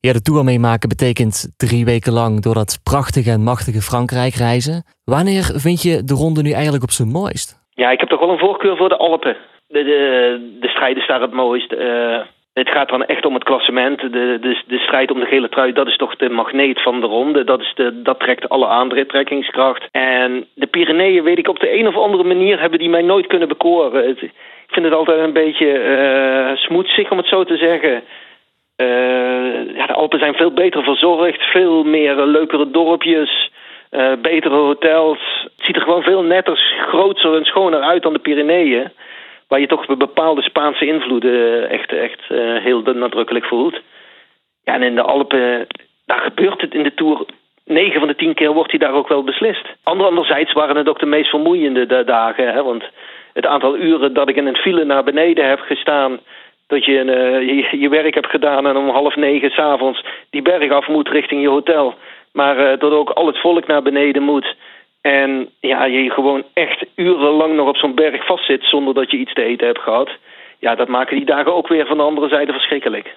[0.00, 4.84] Ja, de Tour meemaken betekent drie weken lang door dat prachtige en machtige Frankrijk reizen.
[5.04, 7.48] Wanneer vind je de ronde nu eigenlijk op zijn mooist?
[7.70, 9.36] Ja, ik heb toch wel een voorkeur voor de Alpen.
[9.66, 10.00] De, de,
[10.60, 11.72] de strijd is daar het mooist.
[11.72, 12.20] Uh,
[12.52, 14.00] het gaat dan echt om het klassement.
[14.00, 17.06] De, de, de strijd om de gele trui, dat is toch de magneet van de
[17.06, 17.44] ronde.
[17.44, 19.84] Dat, is de, dat trekt alle aantrekkingskracht.
[19.90, 23.26] En de Pyreneeën, weet ik, op de een of andere manier hebben die mij nooit
[23.26, 24.08] kunnen bekoren.
[24.08, 28.02] ik vind het altijd een beetje uh, smoetsig, om het zo te zeggen.
[28.80, 33.50] Uh, ja, de Alpen zijn veel beter verzorgd, veel meer leukere dorpjes,
[33.90, 35.18] uh, betere hotels.
[35.42, 36.56] Het ziet er gewoon veel netter,
[36.88, 38.90] groter en schoner uit dan de Pyreneeën.
[39.48, 42.20] Waar je toch bepaalde Spaanse invloeden echt, echt
[42.62, 43.80] heel nadrukkelijk voelt.
[44.64, 45.66] Ja, en in de Alpen,
[46.06, 47.26] daar gebeurt het in de Tour.
[47.64, 49.66] 9 van de 10 keer wordt hij daar ook wel beslist.
[49.82, 52.52] Anderzijds waren het ook de meest vermoeiende dagen.
[52.52, 52.84] Hè, want
[53.32, 56.20] het aantal uren dat ik in een file naar beneden heb gestaan
[56.68, 60.72] dat je, uh, je, je werk hebt gedaan en om half negen s'avonds die berg
[60.72, 61.94] af moet richting je hotel.
[62.32, 64.56] Maar uh, dat ook al het volk naar beneden moet.
[65.00, 69.32] En ja, je gewoon echt urenlang nog op zo'n berg vastzit zonder dat je iets
[69.32, 70.10] te eten hebt gehad.
[70.58, 73.14] Ja, dat maken die dagen ook weer van de andere zijde verschrikkelijk.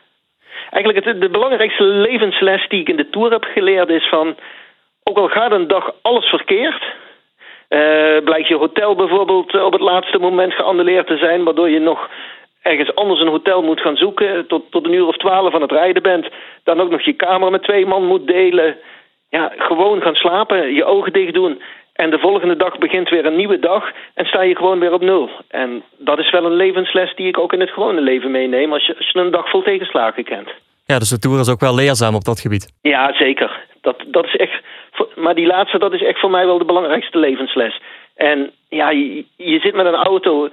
[0.69, 4.35] Eigenlijk het, de belangrijkste levensles die ik in de Tour heb geleerd is van...
[5.03, 6.83] ook al gaat een dag alles verkeerd...
[7.69, 11.43] Uh, blijkt je hotel bijvoorbeeld op het laatste moment geannuleerd te zijn...
[11.43, 12.09] waardoor je nog
[12.62, 15.71] ergens anders een hotel moet gaan zoeken, tot, tot een uur of twaalf aan het
[15.71, 16.28] rijden bent,
[16.63, 18.78] dan ook nog je kamer met twee man moet delen.
[19.30, 21.62] Ja, gewoon gaan slapen, je ogen dicht doen.
[21.93, 25.02] En de volgende dag begint weer een nieuwe dag en sta je gewoon weer op
[25.02, 25.30] nul.
[25.47, 28.86] En dat is wel een levensles die ik ook in het gewone leven meeneem als
[28.86, 30.50] je, als je een dag vol tegenslagen kent.
[30.86, 32.74] Ja, dus de Tour is ook wel leerzaam op dat gebied.
[32.82, 33.65] Ja, zeker.
[33.82, 34.63] Dat, dat is echt,
[35.15, 37.82] maar die laatste, dat is echt voor mij wel de belangrijkste levensles.
[38.15, 40.50] En ja, je, je zit met een auto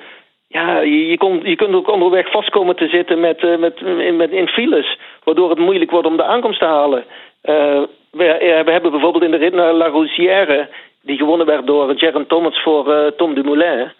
[0.48, 4.16] ja, je, kon, je kunt ook onderweg vast komen te zitten met, uh, met, in,
[4.16, 7.04] met, in files, waardoor het moeilijk wordt om de aankomst te halen.
[7.44, 10.68] Uh, we, uh, we, hebben bijvoorbeeld in de rit naar La Rousière,
[11.02, 13.92] die gewonnen werd door Jaron Thomas voor Tom Dumoulin.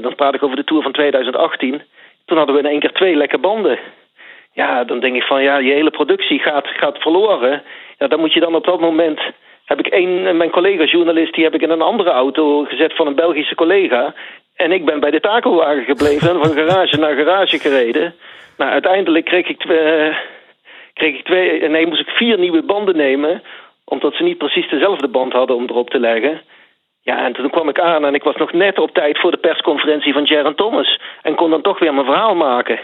[0.00, 1.82] dan praat ik over de Tour van 2018.
[2.24, 3.78] Toen hadden we in één keer twee lekke banden.
[4.52, 7.62] Ja, dan denk ik van ja, je hele productie gaat, gaat verloren.
[7.98, 9.20] Ja, dan moet je dan op dat moment
[9.64, 13.14] heb ik een, mijn collega-journalist, die heb ik in een andere auto gezet van een
[13.14, 14.14] Belgische collega.
[14.64, 18.14] En ik ben bij de takelwagen gebleven en van garage naar garage gereden.
[18.56, 20.12] Nou, uiteindelijk kreeg ik, twee,
[20.94, 23.42] kreeg ik twee, nee, moest ik vier nieuwe banden nemen.
[23.84, 26.40] Omdat ze niet precies dezelfde band hadden om erop te leggen.
[27.02, 29.36] Ja, en toen kwam ik aan en ik was nog net op tijd voor de
[29.36, 31.00] persconferentie van Jaron Thomas.
[31.22, 32.80] En kon dan toch weer mijn verhaal maken.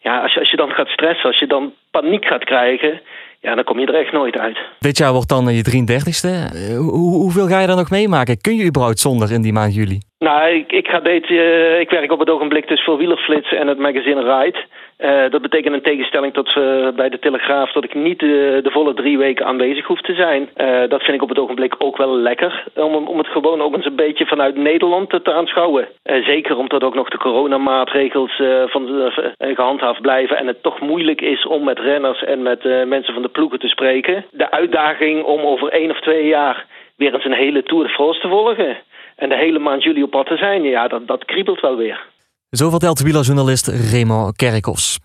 [0.00, 3.00] Ja, als je, als je dan gaat stressen, als je dan paniek gaat krijgen
[3.44, 4.58] ja, dan kom je er echt nooit uit.
[4.78, 6.54] Dit jaar wordt dan je 33ste.
[6.54, 8.40] Eh, hoe, hoeveel ga je dan nog meemaken?
[8.40, 9.98] Kun je überhaupt zonder in die maand juli?
[10.24, 13.78] Nou, ik, ga dit, uh, ik werk op het ogenblik dus voor Wielerflits en het
[13.78, 14.58] magazine Ride.
[14.98, 18.94] Uh, dat betekent in tegenstelling tot uh, bij de Telegraaf dat ik niet de, volle
[18.94, 20.48] drie weken aanwezig hoef te zijn.
[20.88, 22.64] Dat vind ik op het ogenblik ook wel lekker.
[22.74, 25.88] Om, om het gewoon ook eens een beetje vanuit Nederland te, te aanschouwen.
[26.02, 30.36] zeker omdat ook nog de coronamaatregels van, gehandhaafd blijven.
[30.36, 33.68] En het toch moeilijk is om met renners en met mensen van de ploegen te
[33.68, 34.24] spreken.
[34.30, 38.20] De uitdaging om over één of twee jaar weer eens een hele Tour de France
[38.20, 38.76] te volgen.
[39.16, 42.06] En de hele maand juli op pad te zijn, ja, dat, dat kriebelt wel weer.
[42.50, 44.98] Zo vertelt wielerjournalist Raymond Kerkos.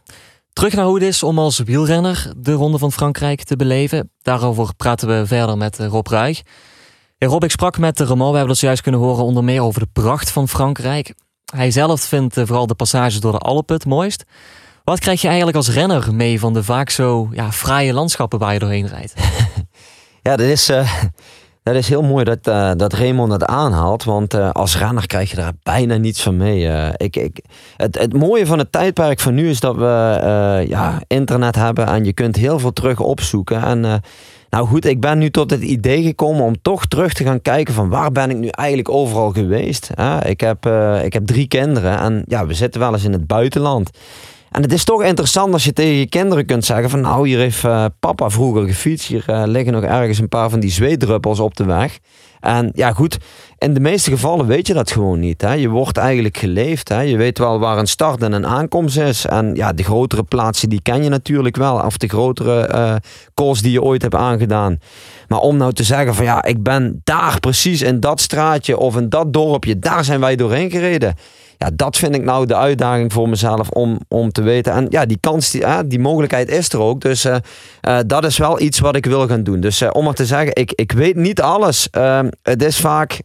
[0.54, 4.12] Terug naar hoe het is om als wielrenner de Ronde van Frankrijk te beleven.
[4.22, 6.42] Daarover praten we verder met Rob Ruig.
[7.18, 8.32] Ja, Rob, ik sprak met Raymond.
[8.32, 11.14] We hebben het juist kunnen horen onder meer over de pracht van Frankrijk.
[11.56, 14.26] Hij zelf vindt vooral de passages door de Alpen het mooist.
[14.84, 18.54] Wat krijg je eigenlijk als renner mee van de vaak zo ja, fraaie landschappen waar
[18.54, 19.14] je doorheen rijdt?
[20.28, 21.04] ja, dat is, uh,
[21.64, 24.04] dat is heel mooi dat, uh, dat Raymond dat aanhaalt.
[24.04, 26.92] Want uh, als renner krijg je daar bijna niets van mee.
[26.98, 27.40] ik, ik,
[27.76, 32.06] het, het mooie van het tijdperk van nu is dat we ja, internet hebben en
[32.06, 33.64] je kunt heel veel terug opzoeken.
[33.64, 34.02] En
[34.50, 37.74] nou goed, ik ben nu tot het idee gekomen om toch terug te gaan kijken
[37.74, 39.90] van waar ben ik nu eigenlijk overal geweest.
[40.26, 40.66] ik, heb,
[41.04, 43.90] ik heb drie kinderen en ja, we zitten wel eens in het buitenland.
[44.52, 47.40] En het is toch interessant als je tegen je kinderen kunt zeggen van nou hier
[47.40, 49.08] heeft uh, papa vroeger gefietst.
[49.08, 52.00] Hier uh, liggen nog ergens een paar van die zweetdruppels op de weg.
[52.40, 53.18] En ja goed,
[53.58, 55.42] in de meeste gevallen weet je dat gewoon niet.
[55.42, 55.54] Hè?
[55.54, 56.90] Je wordt eigenlijk geleefd.
[56.90, 57.02] Hè?
[57.02, 59.26] Je weet wel waar een start en een aankomst is.
[59.26, 61.80] En ja, de grotere plaatsen die ken je natuurlijk wel.
[61.80, 62.70] Of de grotere
[63.36, 64.80] uh, die je ooit hebt aangedaan.
[65.28, 68.98] Maar om nou te zeggen van ja, ik ben daar precies in dat straatje of
[68.98, 71.16] in dat dorpje, daar zijn wij doorheen gereden
[71.60, 74.74] ja, dat vind ik nou de uitdaging voor mezelf om, om te weten.
[74.74, 77.02] En ja, die kans, die, die mogelijkheid is er ook.
[77.02, 77.36] Dus uh,
[77.88, 79.60] uh, dat is wel iets wat ik wil gaan doen.
[79.60, 81.90] Dus uh, om maar te zeggen, ik, ik weet niet alles.
[81.90, 83.22] Ehm, het is vaak,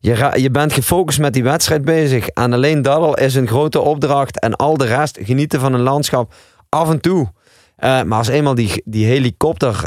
[0.00, 2.28] je, je bent gefocust met die wedstrijd bezig.
[2.28, 4.40] En alleen dat al is een grote opdracht.
[4.40, 6.34] En al de rest, genieten van een landschap,
[6.68, 7.32] af en toe.
[7.80, 9.80] maar als eenmaal die, die helikopter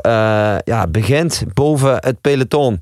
[0.63, 2.79] ja, begint boven het peloton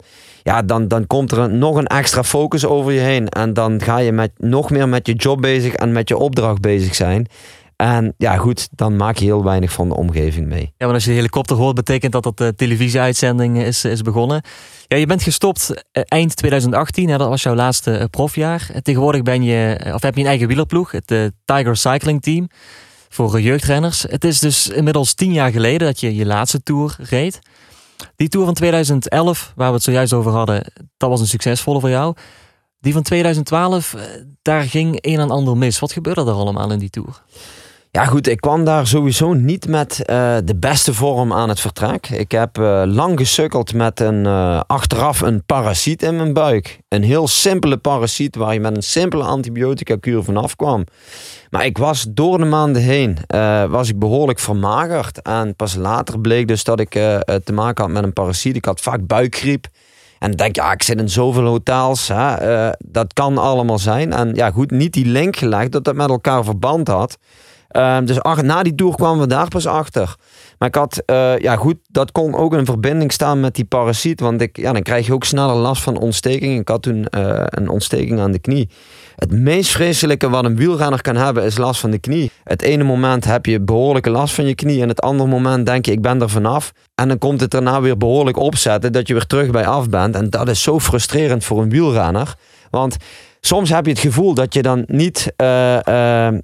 [0.47, 3.29] ja, dan, dan komt er een, nog een extra focus over je heen.
[3.29, 6.61] En dan ga je met, nog meer met je job bezig en met je opdracht
[6.61, 7.27] bezig zijn.
[7.75, 10.73] En ja, goed, dan maak je heel weinig van de omgeving mee.
[10.77, 14.41] Ja, maar als je de helikopter hoort, betekent dat dat de televisieuitzending is, is begonnen.
[14.87, 18.69] Ja, je bent gestopt eh, eind 2018, hè, dat was jouw laatste eh, profjaar.
[18.81, 22.47] Tegenwoordig ben je, of heb je een eigen wielerploeg, het Tiger Cycling Team,
[23.09, 24.05] voor jeugdrenners.
[24.09, 27.39] Het is dus inmiddels tien jaar geleden dat je je laatste tour reed.
[28.15, 31.89] Die tour van 2011, waar we het zojuist over hadden, dat was een succesvolle voor
[31.89, 32.15] jou.
[32.79, 34.01] Die van 2012, eh,
[34.41, 35.79] daar ging een en ander mis.
[35.79, 37.23] Wat gebeurde er allemaal in die tour?
[37.97, 42.09] Ja goed, ik kwam daar sowieso niet met uh, de beste vorm aan het vertrek.
[42.09, 46.79] Ik heb uh, lang gesukkeld met een, uh, achteraf een parasiet in mijn buik.
[46.87, 50.83] Een heel simpele parasiet waar je met een simpele antibiotica kuur vanaf kwam.
[51.49, 53.17] Maar ik was door de maanden heen
[53.69, 55.21] was ik behoorlijk vermagerd.
[55.21, 56.89] En pas later bleek dus dat ik
[57.43, 58.55] te maken had met een parasiet.
[58.55, 59.67] Ik had vaak buikgriep.
[60.19, 62.07] En denk, ja, ik zit in zoveel hotels.
[62.07, 64.13] Hè, dat kan allemaal zijn.
[64.13, 67.17] En ja, goed, niet die link gelegd dat dat met elkaar verband had.
[67.67, 70.15] Ehm, dus ach, na die tour kwamen we daar pas achter.
[70.57, 74.19] Maar ik had, uh, ja goed, dat kon ook in verbinding staan met die parasiet.
[74.19, 76.59] Want ik, ja, dan krijg je ook sneller last van ontsteking.
[76.59, 78.69] Ik had toen uh, een ontsteking aan de knie.
[79.15, 82.31] Het meest vreselijke wat een wielrenner kan hebben is last van de knie.
[82.43, 84.81] Het ene moment heb je behoorlijke last van je knie.
[84.81, 86.73] En het andere moment denk je, ik ben er vanaf.
[86.95, 90.15] En dan komt het daarna weer behoorlijk opzetten dat je weer terug bij af bent.
[90.15, 92.35] En dat is zo frustrerend voor een wielrenner.
[92.69, 92.97] Want
[93.41, 95.47] soms heb je het gevoel dat je dan niet, uh,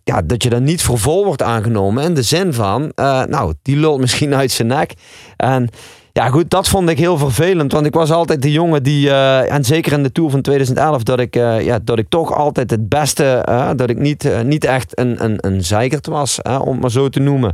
[0.03, 2.03] ja, dat je dan niet voor vol wordt aangenomen.
[2.03, 4.93] In de zin van, uh, nou, die lult misschien uit zijn nek.
[5.37, 5.69] En
[6.11, 7.71] ja, goed, dat vond ik heel vervelend.
[7.71, 11.19] Want ik was altijd de jongen die, en zeker in de Tour van 2011, dat
[11.19, 15.37] ik, ja, dat ik toch altijd het beste, dat ik niet, niet echt een, een,
[15.37, 17.53] een zeikert was, om het maar zo te noemen.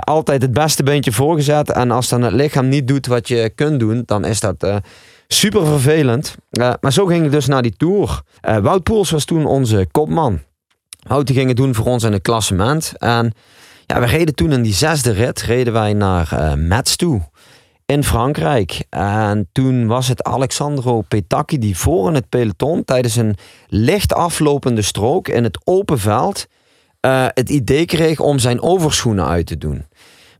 [0.00, 1.70] altijd het beste beentje voorgezet.
[1.70, 4.80] En als dan het lichaam niet doet wat je kunt doen, dan is dat
[5.32, 6.36] Super vervelend.
[6.50, 8.22] Uh, maar zo ging het dus naar die Tour.
[8.48, 10.40] Uh, Wout Poels was toen onze kopman.
[11.06, 12.92] Wout ging het doen voor ons in het klassement.
[12.98, 13.32] En
[13.86, 17.20] ja, we reden toen in die zesde rit reden wij naar uh, Metz toe.
[17.86, 18.84] In Frankrijk.
[18.88, 23.36] En toen was het Alexandro Petacchi die voor in het peloton tijdens een
[23.68, 26.46] licht aflopende strook in het open veld
[27.34, 29.84] het idee kreeg om zijn overschoenen uit te doen.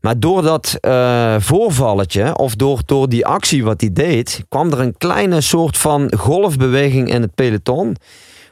[0.01, 4.79] Maar door dat uh, voorvalletje, of door, door die actie wat hij deed, kwam er
[4.79, 7.95] een kleine soort van golfbeweging in het peloton.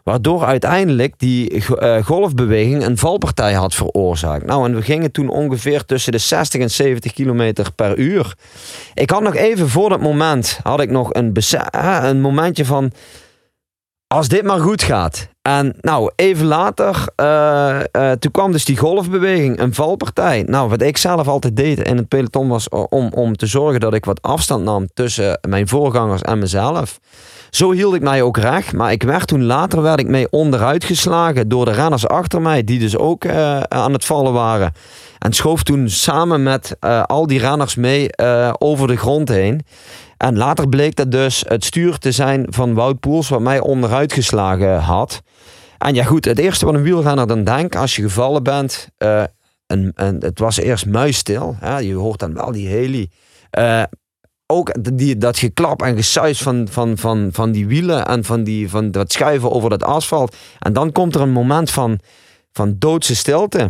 [0.03, 4.45] Waardoor uiteindelijk die uh, golfbeweging een valpartij had veroorzaakt.
[4.45, 8.35] Nou, en we gingen toen ongeveer tussen de 60 en 70 kilometer per uur.
[8.93, 11.35] Ik had nog even voor dat moment, had ik nog een,
[12.01, 12.91] een momentje van
[14.07, 15.29] als dit maar goed gaat.
[15.49, 20.43] En nou, even later, uh, uh, toen kwam dus die golfbeweging, een valpartij.
[20.47, 23.93] Nou, wat ik zelf altijd deed in het peloton was om, om te zorgen dat
[23.93, 26.99] ik wat afstand nam tussen mijn voorgangers en mezelf.
[27.49, 30.83] Zo hield ik mij ook recht, maar ik werd toen later werd ik mee onderuit
[30.83, 33.27] geslagen door de renners achter mij, die dus ook
[33.67, 34.73] aan het vallen waren.
[35.19, 38.17] En schoof toen samen met al die renners mee
[38.57, 39.61] over de grond heen.
[40.17, 44.13] En later bleek dat dus het stuur te zijn van Wout Poels, wat mij onderuit
[44.13, 45.21] geslagen had.
[45.77, 48.89] En ja, goed, het eerste wat een wielrenner dan denkt als je gevallen bent.
[48.97, 49.23] Uh,
[49.65, 51.55] en, het was eerst muisstil.
[51.79, 53.09] Je hoort dan wel die heli.
[54.45, 58.69] Ook die, dat geklap en gesuis van, van, van, van die wielen en van, die,
[58.69, 60.35] van dat schuiven over dat asfalt.
[60.59, 61.99] En dan komt er een moment van,
[62.51, 63.69] van doodse stilte.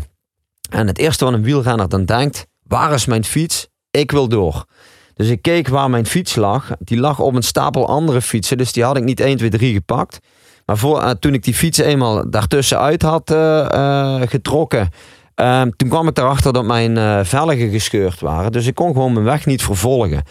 [0.69, 3.67] En het eerste wat een wielrenner dan denkt, waar is mijn fiets?
[3.91, 4.65] Ik wil door.
[5.13, 6.71] Dus ik keek waar mijn fiets lag.
[6.79, 9.73] Die lag op een stapel andere fietsen, dus die had ik niet 1, 2, 3
[9.73, 10.19] gepakt.
[10.65, 14.89] Maar voor, uh, toen ik die fiets eenmaal daartussenuit had uh, uh, getrokken,
[15.35, 18.51] ehm, toen kwam ik erachter dat mijn velgen gescheurd waren.
[18.51, 20.23] Dus ik kon gewoon mijn weg niet vervolgen.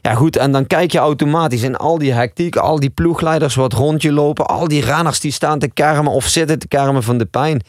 [0.00, 3.72] Ja goed, en dan kijk je automatisch in al die hectiek, al die ploegleiders wat
[3.72, 7.26] rondje lopen, al die renners die staan te kermen of zitten te kermen van de
[7.26, 7.62] pijn.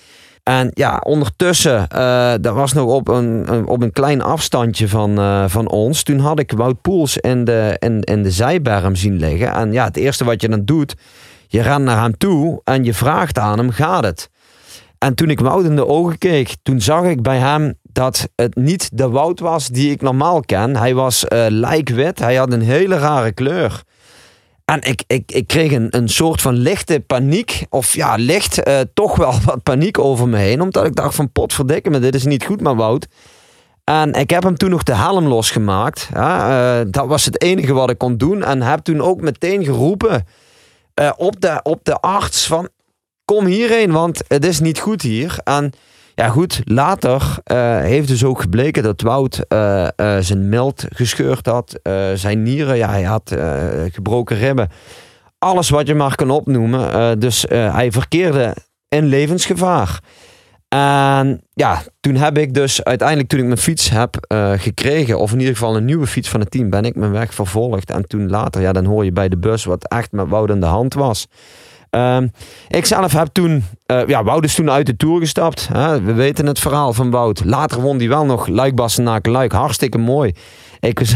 [0.43, 5.43] En ja, ondertussen, uh, dat was nog op een, op een klein afstandje van, uh,
[5.47, 6.03] van ons.
[6.03, 9.53] Toen had ik Wout Poels in de, in, in de zijberm zien liggen.
[9.53, 10.95] En ja, het eerste wat je dan doet,
[11.47, 14.29] je rent naar hem toe en je vraagt aan hem, gaat het?
[14.97, 18.55] En toen ik Wout in de ogen keek, toen zag ik bij hem dat het
[18.55, 20.77] niet de Wout was die ik normaal ken.
[20.77, 23.83] Hij was uh, lijkwit, hij had een hele rare kleur.
[24.71, 27.65] En ik, ik, ik kreeg een, een soort van lichte paniek.
[27.69, 30.61] Of ja, licht uh, toch wel wat paniek over me heen.
[30.61, 33.07] Omdat ik dacht van potverdikke me, dit is niet goed maar Wout.
[33.83, 36.09] En ik heb hem toen nog de helm losgemaakt.
[36.13, 38.43] Ja, uh, dat was het enige wat ik kon doen.
[38.43, 40.27] En heb toen ook meteen geroepen
[40.95, 42.69] uh, op, de, op de arts van...
[43.25, 45.39] Kom hierheen, want het is niet goed hier.
[45.43, 45.71] En
[46.21, 51.45] ja goed, later uh, heeft dus ook gebleken dat Wout uh, uh, zijn mild gescheurd
[51.45, 51.79] had.
[52.13, 53.35] zijn nieren, ja, hij had
[53.91, 54.69] gebroken ribben.
[55.37, 57.19] Alles wat je maar kan opnoemen.
[57.19, 58.55] dus hij verkeerde
[58.87, 59.99] in levensgevaar.
[60.67, 64.15] En ja, toen heb ik dus uiteindelijk, toen ik mijn fiets heb
[64.57, 67.33] gekregen, of in ieder geval een nieuwe fiets van het team, ben ik mijn weg
[67.33, 67.91] vervolgd.
[67.91, 70.59] En toen later, ja, dan hoor je bij de bus wat echt met Wout in
[70.59, 71.27] de hand was.
[71.95, 72.17] Uh,
[72.69, 75.69] ik zelf heb toen, uh, ja, Wout is toen uit de Tour gestapt.
[75.73, 76.01] Hè?
[76.01, 77.45] We weten het verhaal van Wout.
[77.45, 79.51] Later won hij wel nog Luik Bastenaken Luik.
[79.51, 80.33] Hartstikke mooi.
[80.79, 81.15] Ik was,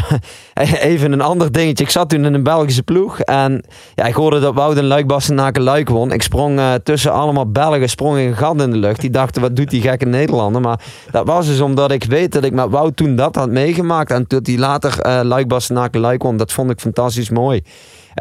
[0.80, 1.84] even een ander dingetje.
[1.84, 3.20] Ik zat toen in een Belgische ploeg.
[3.20, 3.64] En
[3.96, 6.12] ja, ik hoorde dat Wout een Luik Bastenaken Luik won.
[6.12, 9.02] Ik sprong uh, tussen allemaal Belgen, sprong een gat in de lucht.
[9.02, 10.62] Die dachten, wat doet die gekke Nederlander?
[10.62, 10.80] Maar
[11.12, 14.12] dat was dus omdat ik weet dat ik met Wout toen dat had meegemaakt.
[14.12, 15.52] En dat hij later uh, Luik
[15.92, 16.38] Luik won.
[16.38, 17.62] Dat vond ik fantastisch mooi.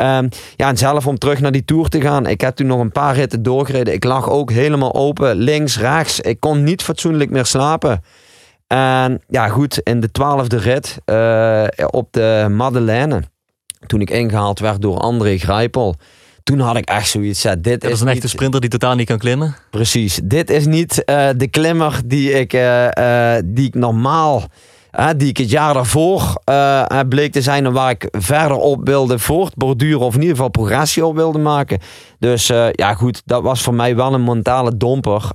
[0.02, 2.26] Um, ja, en zelf om terug naar die Tour te gaan.
[2.26, 3.94] Ik heb toen nog een paar ritten doorgereden.
[3.94, 6.20] Ik lag ook helemaal open, links, rechts.
[6.20, 8.02] Ik kon niet fatsoenlijk meer slapen.
[8.66, 13.22] En ja, goed, in de twaalfde rit uh, op de Madeleine.
[13.86, 15.94] Toen ik ingehaald werd door André Grijpel.
[16.42, 17.42] Toen had ik echt zoiets.
[17.42, 19.56] Ja, dit dat is, een echte sprinter die totaal niet kan klimmen.
[19.70, 20.20] Precies.
[20.24, 24.42] Dit is niet uh, de klimmer die ik, uh, die ik normaal
[25.16, 29.18] die ik het jaar daarvoor uh, bleek te zijn en waar ik verder op wilde
[29.18, 31.78] voortborduren of in ieder geval progressie op wilde maken.
[32.18, 35.30] Dus uh, ja goed, dat was voor mij wel een mentale domper.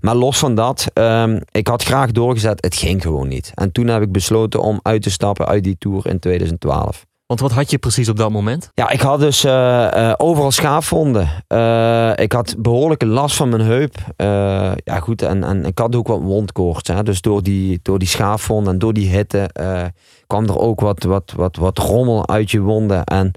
[0.00, 3.52] Maar los van dat, ehm, ik had graag doorgezet, het ging gewoon niet.
[3.54, 7.06] En toen heb ik besloten om uit te stappen uit die Tour in 2012.
[7.28, 8.70] Want wat had je precies op dat moment?
[8.74, 9.52] Ja, ik had dus uh,
[9.94, 11.28] uh, overal schaafwonden.
[11.48, 13.94] Uh, ik had behoorlijke last van mijn heup.
[14.84, 15.22] ja, goed.
[15.22, 16.88] En, en ik had ook wat wondkoorts.
[16.88, 17.02] Hè.
[17.02, 19.50] Dus door die, door die schaafwonden en door die hitte
[20.26, 23.04] kwam er ook wat, wat, wat, wat rommel uit je wonden.
[23.04, 23.32] En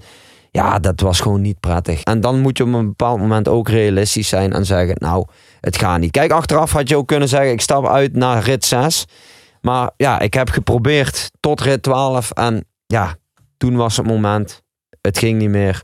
[0.50, 2.02] ja, dat was gewoon niet prettig.
[2.02, 5.26] En dan moet je op een bepaald moment ook realistisch zijn en zeggen: Nou,
[5.60, 6.10] het gaat niet.
[6.10, 9.04] Kijk, achteraf had je ook kunnen zeggen: Ik stap uit naar rit 6.
[9.60, 12.30] Maar ja, ik heb geprobeerd tot rit 12.
[12.30, 13.16] En ja,
[13.62, 14.62] toen was het moment,
[15.00, 15.82] het ging niet meer,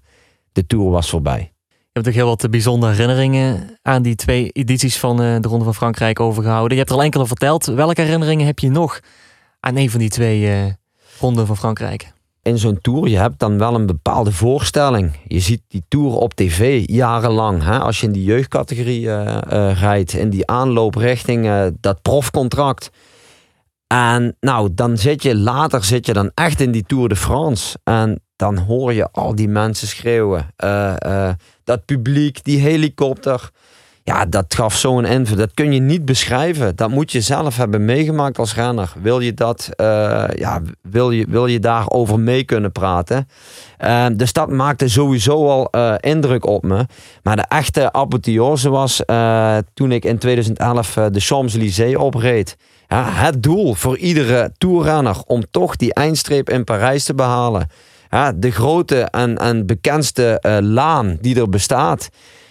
[0.53, 1.53] de Tour was voorbij.
[1.69, 5.65] Je hebt toch heel wat bijzondere herinneringen aan die twee edities van eh, de Ronde
[5.65, 6.71] van Frankrijk overgehouden.
[6.71, 7.65] Je hebt er al enkele verteld.
[7.65, 9.01] Welke herinneringen heb je nog
[9.61, 10.73] aan een van die twee uh,
[11.21, 12.13] Ronden van Frankrijk?
[12.43, 15.13] In zo'n tour, je hebt dan wel een bepaalde voorstelling.
[15.27, 17.63] Je ziet die tour op tv jarenlang.
[17.63, 17.79] Hè?
[17.79, 19.39] Als je in die jeugdcategorie uh,
[19.81, 22.91] rijdt, in die aanloop richting dat profcontract
[23.89, 27.79] en nou, dan zit je later zit je dan echt in die Tour de France.
[27.85, 30.47] En dan hoor je al die mensen schreeuwen.
[30.65, 31.31] Uh, uh,
[31.65, 33.51] dat publiek, die helikopter.
[34.05, 35.39] Ja, dat gaf zo'n invloed.
[35.39, 36.77] Dat kun je niet beschrijven.
[36.77, 38.93] Dat moet je zelf hebben meegemaakt als renner.
[39.03, 43.29] Wil je dat, uh, ja, wil je, wil je daarover mee kunnen praten?
[44.13, 45.71] dus dat maakte sowieso al
[46.01, 46.87] indruk op me.
[47.23, 49.03] Maar de echte apotheose was
[49.75, 52.57] toen ik in 2011 de Champs-Élysées opreed.
[52.89, 57.71] Ja, het doel voor iedere toerrenner om toch die eindstreep in Parijs te behalen.
[58.11, 62.09] Ja, de grote en, en bekendste uh, laan die er bestaat.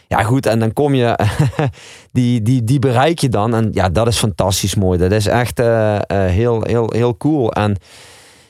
[0.08, 1.19] Ja, goed, en dan kom je,
[2.12, 3.56] die, die, die bereik je dan.
[3.56, 4.97] En ja, dat is fantastisch mooi.
[4.97, 7.52] Dat is echt uh, uh, heel, heel, heel cool.
[7.52, 7.78] En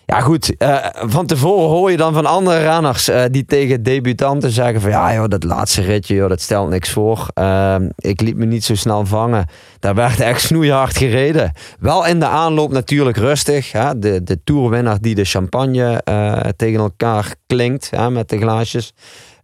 [0.10, 0.54] ja, goed.
[0.58, 4.90] Uh, van tevoren hoor je dan van andere renners uh, die tegen debutanten zeggen van
[4.90, 7.28] ja, joh, dat laatste ritje, joh, dat stelt niks voor.
[7.36, 9.46] Uh, ik liet me niet zo snel vangen.
[9.80, 11.52] Daar werd echt snoeihard gereden.
[11.80, 13.72] Wel in de aanloop natuurlijk rustig.
[13.72, 14.00] Hè?
[14.00, 18.94] De, de toerwinnaar die de champagne uh, tegen elkaar klinkt hè, met de glaasjes.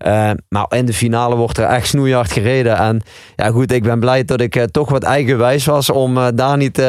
[0.06, 2.78] Uh, maar in de finale wordt er echt snoeihard gereden.
[2.78, 3.02] En
[3.36, 6.58] ja, goed, ik ben blij dat ik uh, toch wat eigenwijs was om uh, daar
[6.58, 6.84] niet 100%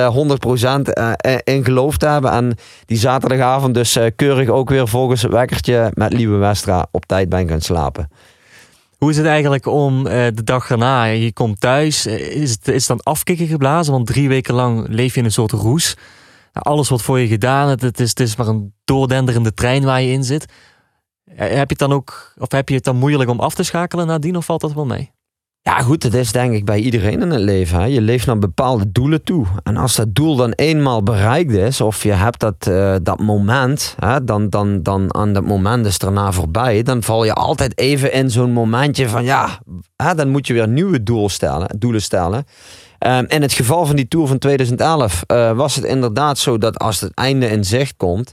[1.45, 2.31] in geloof te hebben.
[2.31, 2.57] En
[2.87, 7.49] die zaterdagavond dus keurig ook weer volgens het wekkertje met Lieve Westra op tijd ben
[7.49, 8.09] gaan slapen.
[8.99, 11.05] Hoe is het eigenlijk om de dag erna?
[11.05, 13.93] Je komt thuis, is het, is dan afkikken geblazen?
[13.93, 15.97] Want drie weken lang leef je in een soort roes.
[16.53, 17.69] Alles wordt voor je gedaan.
[17.69, 20.47] Het, het, is, het is maar een doordenderende trein waar je in zit.
[21.37, 23.63] Eh, heb je het dan ook, of heb je het dan moeilijk om af te
[23.63, 25.13] schakelen nadien, of valt dat wel mee?
[25.61, 27.79] Ja, goed, dat is denk ik bij iedereen in het leven.
[27.79, 27.85] Hè.
[27.85, 29.47] Je leeft naar bepaalde doelen toe.
[29.63, 33.95] En als dat doel dan eenmaal bereikt is, of je hebt dat, uh, dat moment,
[33.99, 38.13] hè, dan, dan, dan aan dat moment is daarna voorbij, dan val je altijd even
[38.13, 39.59] in zo'n momentje van ja,
[39.97, 42.47] hè, dan moet je weer nieuwe doel stellen, doelen stellen.
[43.07, 46.59] Um, in het geval van die Tour van 2011 uh, eh, was het inderdaad zo
[46.59, 48.33] dat als het einde in zicht komt,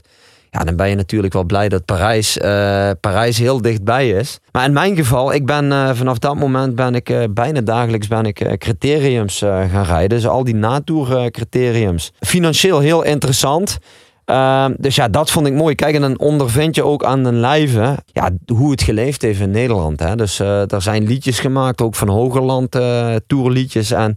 [0.54, 4.38] ja, dan ben je natuurlijk wel blij dat Parijs, uh, Parijs heel dichtbij is.
[4.50, 8.08] Maar in mijn geval, ik ben uh, vanaf dat moment ben ik uh, bijna dagelijks
[8.08, 10.08] ben ik criteriums gaan rijden.
[10.08, 12.12] Dus al die natour criteriums.
[12.20, 13.78] Financieel heel interessant.
[14.24, 15.74] Ehm, dus ja, dat vond ik mooi.
[15.74, 19.50] Kijk, en dan ondervind je ook aan de lijve ja, hoe het geleefd heeft in
[19.50, 20.00] Nederland.
[20.00, 20.16] Hè.
[20.16, 22.76] Dus er zijn liedjes gemaakt, ook van Hogerland,
[23.26, 23.90] tourliedjes.
[23.90, 24.16] En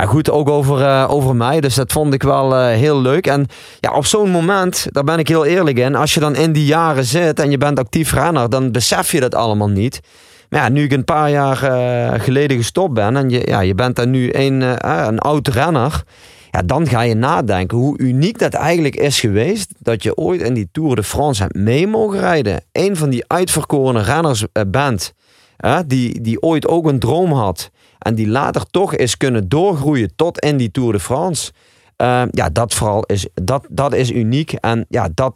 [0.00, 1.60] ja, goed, ook over, uh, over mij.
[1.60, 3.26] Dus dat vond ik wel uh, heel leuk.
[3.26, 3.46] En
[3.80, 5.94] ja, op zo'n moment, daar ben ik heel eerlijk in.
[5.94, 9.20] Als je dan in die jaren zit en je bent actief renner, dan besef je
[9.20, 10.00] dat allemaal niet.
[10.48, 13.74] Maar ja, nu ik een paar jaar uh, geleden gestopt ben en je, ja, je
[13.74, 14.60] bent dan nu een,
[15.06, 16.02] een oud renner.
[16.50, 19.72] Ja, dan ga je nadenken hoe uniek dat eigenlijk is geweest.
[19.78, 22.60] Dat je ooit in die Tour de France hebt mee mogen rijden.
[22.72, 25.12] Een van die uitverkorene renners bent.
[25.86, 27.70] die, die ooit ook een droom had.
[27.98, 31.52] En die later toch is kunnen doorgroeien tot in die Tour de France.
[31.96, 34.52] Uh, ja, dat vooral is, dat, dat is uniek.
[34.52, 35.34] En ja, dat,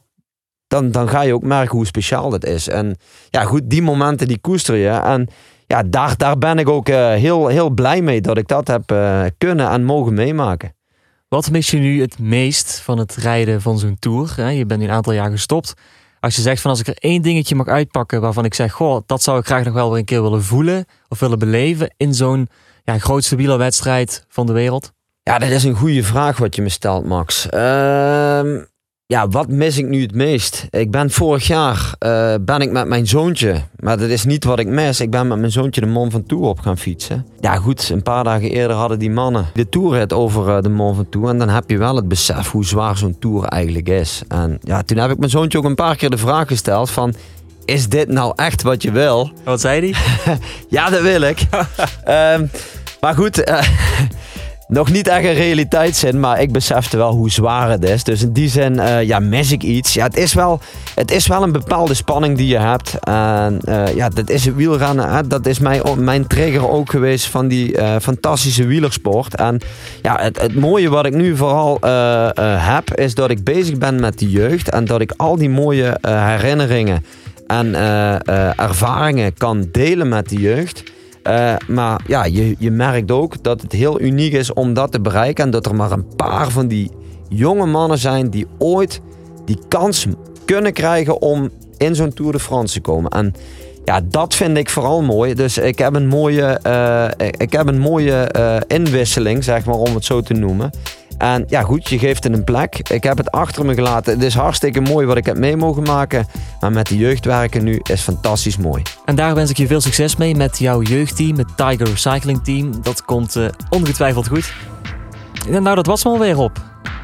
[0.66, 2.68] dan, dan ga je ook merken hoe speciaal dat is.
[2.68, 2.96] En
[3.30, 4.88] ja, goed, die momenten die koester je.
[4.88, 5.28] En
[5.66, 8.92] ja, daar, daar ben ik ook uh, heel, heel blij mee dat ik dat heb
[8.92, 10.76] uh, kunnen en mogen meemaken.
[11.28, 14.50] Wat mis je nu het meest van het rijden van zo'n tour?
[14.50, 15.74] Je bent nu een aantal jaar gestopt.
[16.20, 19.00] Als je zegt van als ik er één dingetje mag uitpakken waarvan ik zeg, goh,
[19.06, 22.14] dat zou ik graag nog wel weer een keer willen voelen of willen beleven in
[22.14, 22.48] zo'n
[22.84, 24.92] ja, grootste wielerwedstrijd van de wereld?
[25.22, 27.46] Ja, dat is een goede vraag wat je me stelt, Max.
[27.54, 27.60] Uh,
[29.06, 30.66] ja, wat mis ik nu het meest?
[30.70, 34.58] Ik ben vorig jaar uh, ben ik met mijn zoontje, maar dat is niet wat
[34.58, 35.00] ik mis.
[35.00, 37.26] Ik ben met mijn zoontje de Mont Ventoux op gaan fietsen.
[37.40, 40.96] Ja goed, een paar dagen eerder hadden die mannen de tourrit over uh, de Mont
[40.96, 41.28] Ventoux.
[41.28, 44.22] En dan heb je wel het besef hoe zwaar zo'n tour eigenlijk is.
[44.28, 47.14] En ja, toen heb ik mijn zoontje ook een paar keer de vraag gesteld van...
[47.68, 49.30] Is dit nou echt wat je wil?
[49.44, 50.00] Wat zei hij?
[50.78, 51.40] ja, dat wil ik.
[52.08, 52.50] um,
[53.00, 53.48] maar goed...
[53.48, 53.62] Uh,
[54.68, 58.04] nog niet echt een realiteitszin, maar ik besefte wel hoe zwaar het is.
[58.04, 59.94] Dus in die zin uh, ja, mis ik iets.
[59.94, 60.60] Ja, het, is wel,
[60.94, 62.98] het is wel een bepaalde spanning die je hebt.
[63.00, 65.10] En uh, ja, dat is het wielrennen.
[65.10, 65.26] Hè?
[65.26, 69.34] Dat is mijn, mijn trigger ook geweest van die uh, fantastische wielersport.
[69.34, 69.60] En
[70.02, 71.78] ja, het, het mooie wat ik nu vooral
[72.60, 74.70] heb, is dat ik bezig ben met de jeugd.
[74.70, 77.04] En dat ik al die mooie herinneringen
[77.48, 77.74] en
[78.56, 80.82] ervaringen kan delen met de jeugd.
[81.28, 85.00] Uh, maar ja, je, je merkt ook dat het heel uniek is om dat te
[85.00, 85.44] bereiken.
[85.44, 86.90] En dat er maar een paar van die
[87.28, 89.00] jonge mannen zijn die ooit
[89.44, 90.06] die kans
[90.44, 93.10] kunnen krijgen om in zo'n Tour de France te komen.
[93.10, 93.34] En
[93.84, 95.34] ja, dat vind ik vooral mooi.
[95.34, 96.60] Dus ik heb een mooie,
[97.38, 98.30] ik heb een mooie
[98.66, 100.70] inwisseling, zeg maar, om het zo te noemen.
[101.18, 102.88] En ja, goed, je geeft het een plek.
[102.90, 104.12] Ik heb het achter me gelaten.
[104.12, 106.26] Het is hartstikke mooi wat ik heb mee mogen maken.
[106.60, 108.82] Maar met de jeugd werken nu is fantastisch mooi.
[109.04, 112.82] En daar wens ik je veel succes mee met jouw jeugdteam, het Tiger Recycling Team.
[112.82, 114.52] Dat komt uh, ongetwijfeld goed.
[115.50, 116.52] En nou, dat was me alweer op.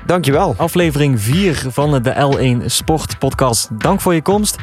[0.06, 0.54] Dankjewel.
[0.56, 3.68] Aflevering 4 van de L1 Sport Podcast.
[3.72, 4.56] Dank voor je komst.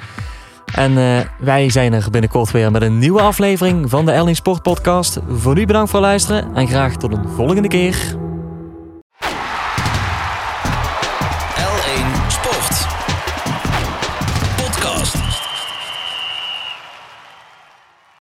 [0.76, 4.62] En uh, wij zijn er binnenkort weer met een nieuwe aflevering van de L1 Sport
[4.62, 5.20] Podcast.
[5.30, 8.16] Voor nu bedankt voor het luisteren en graag tot een volgende keer.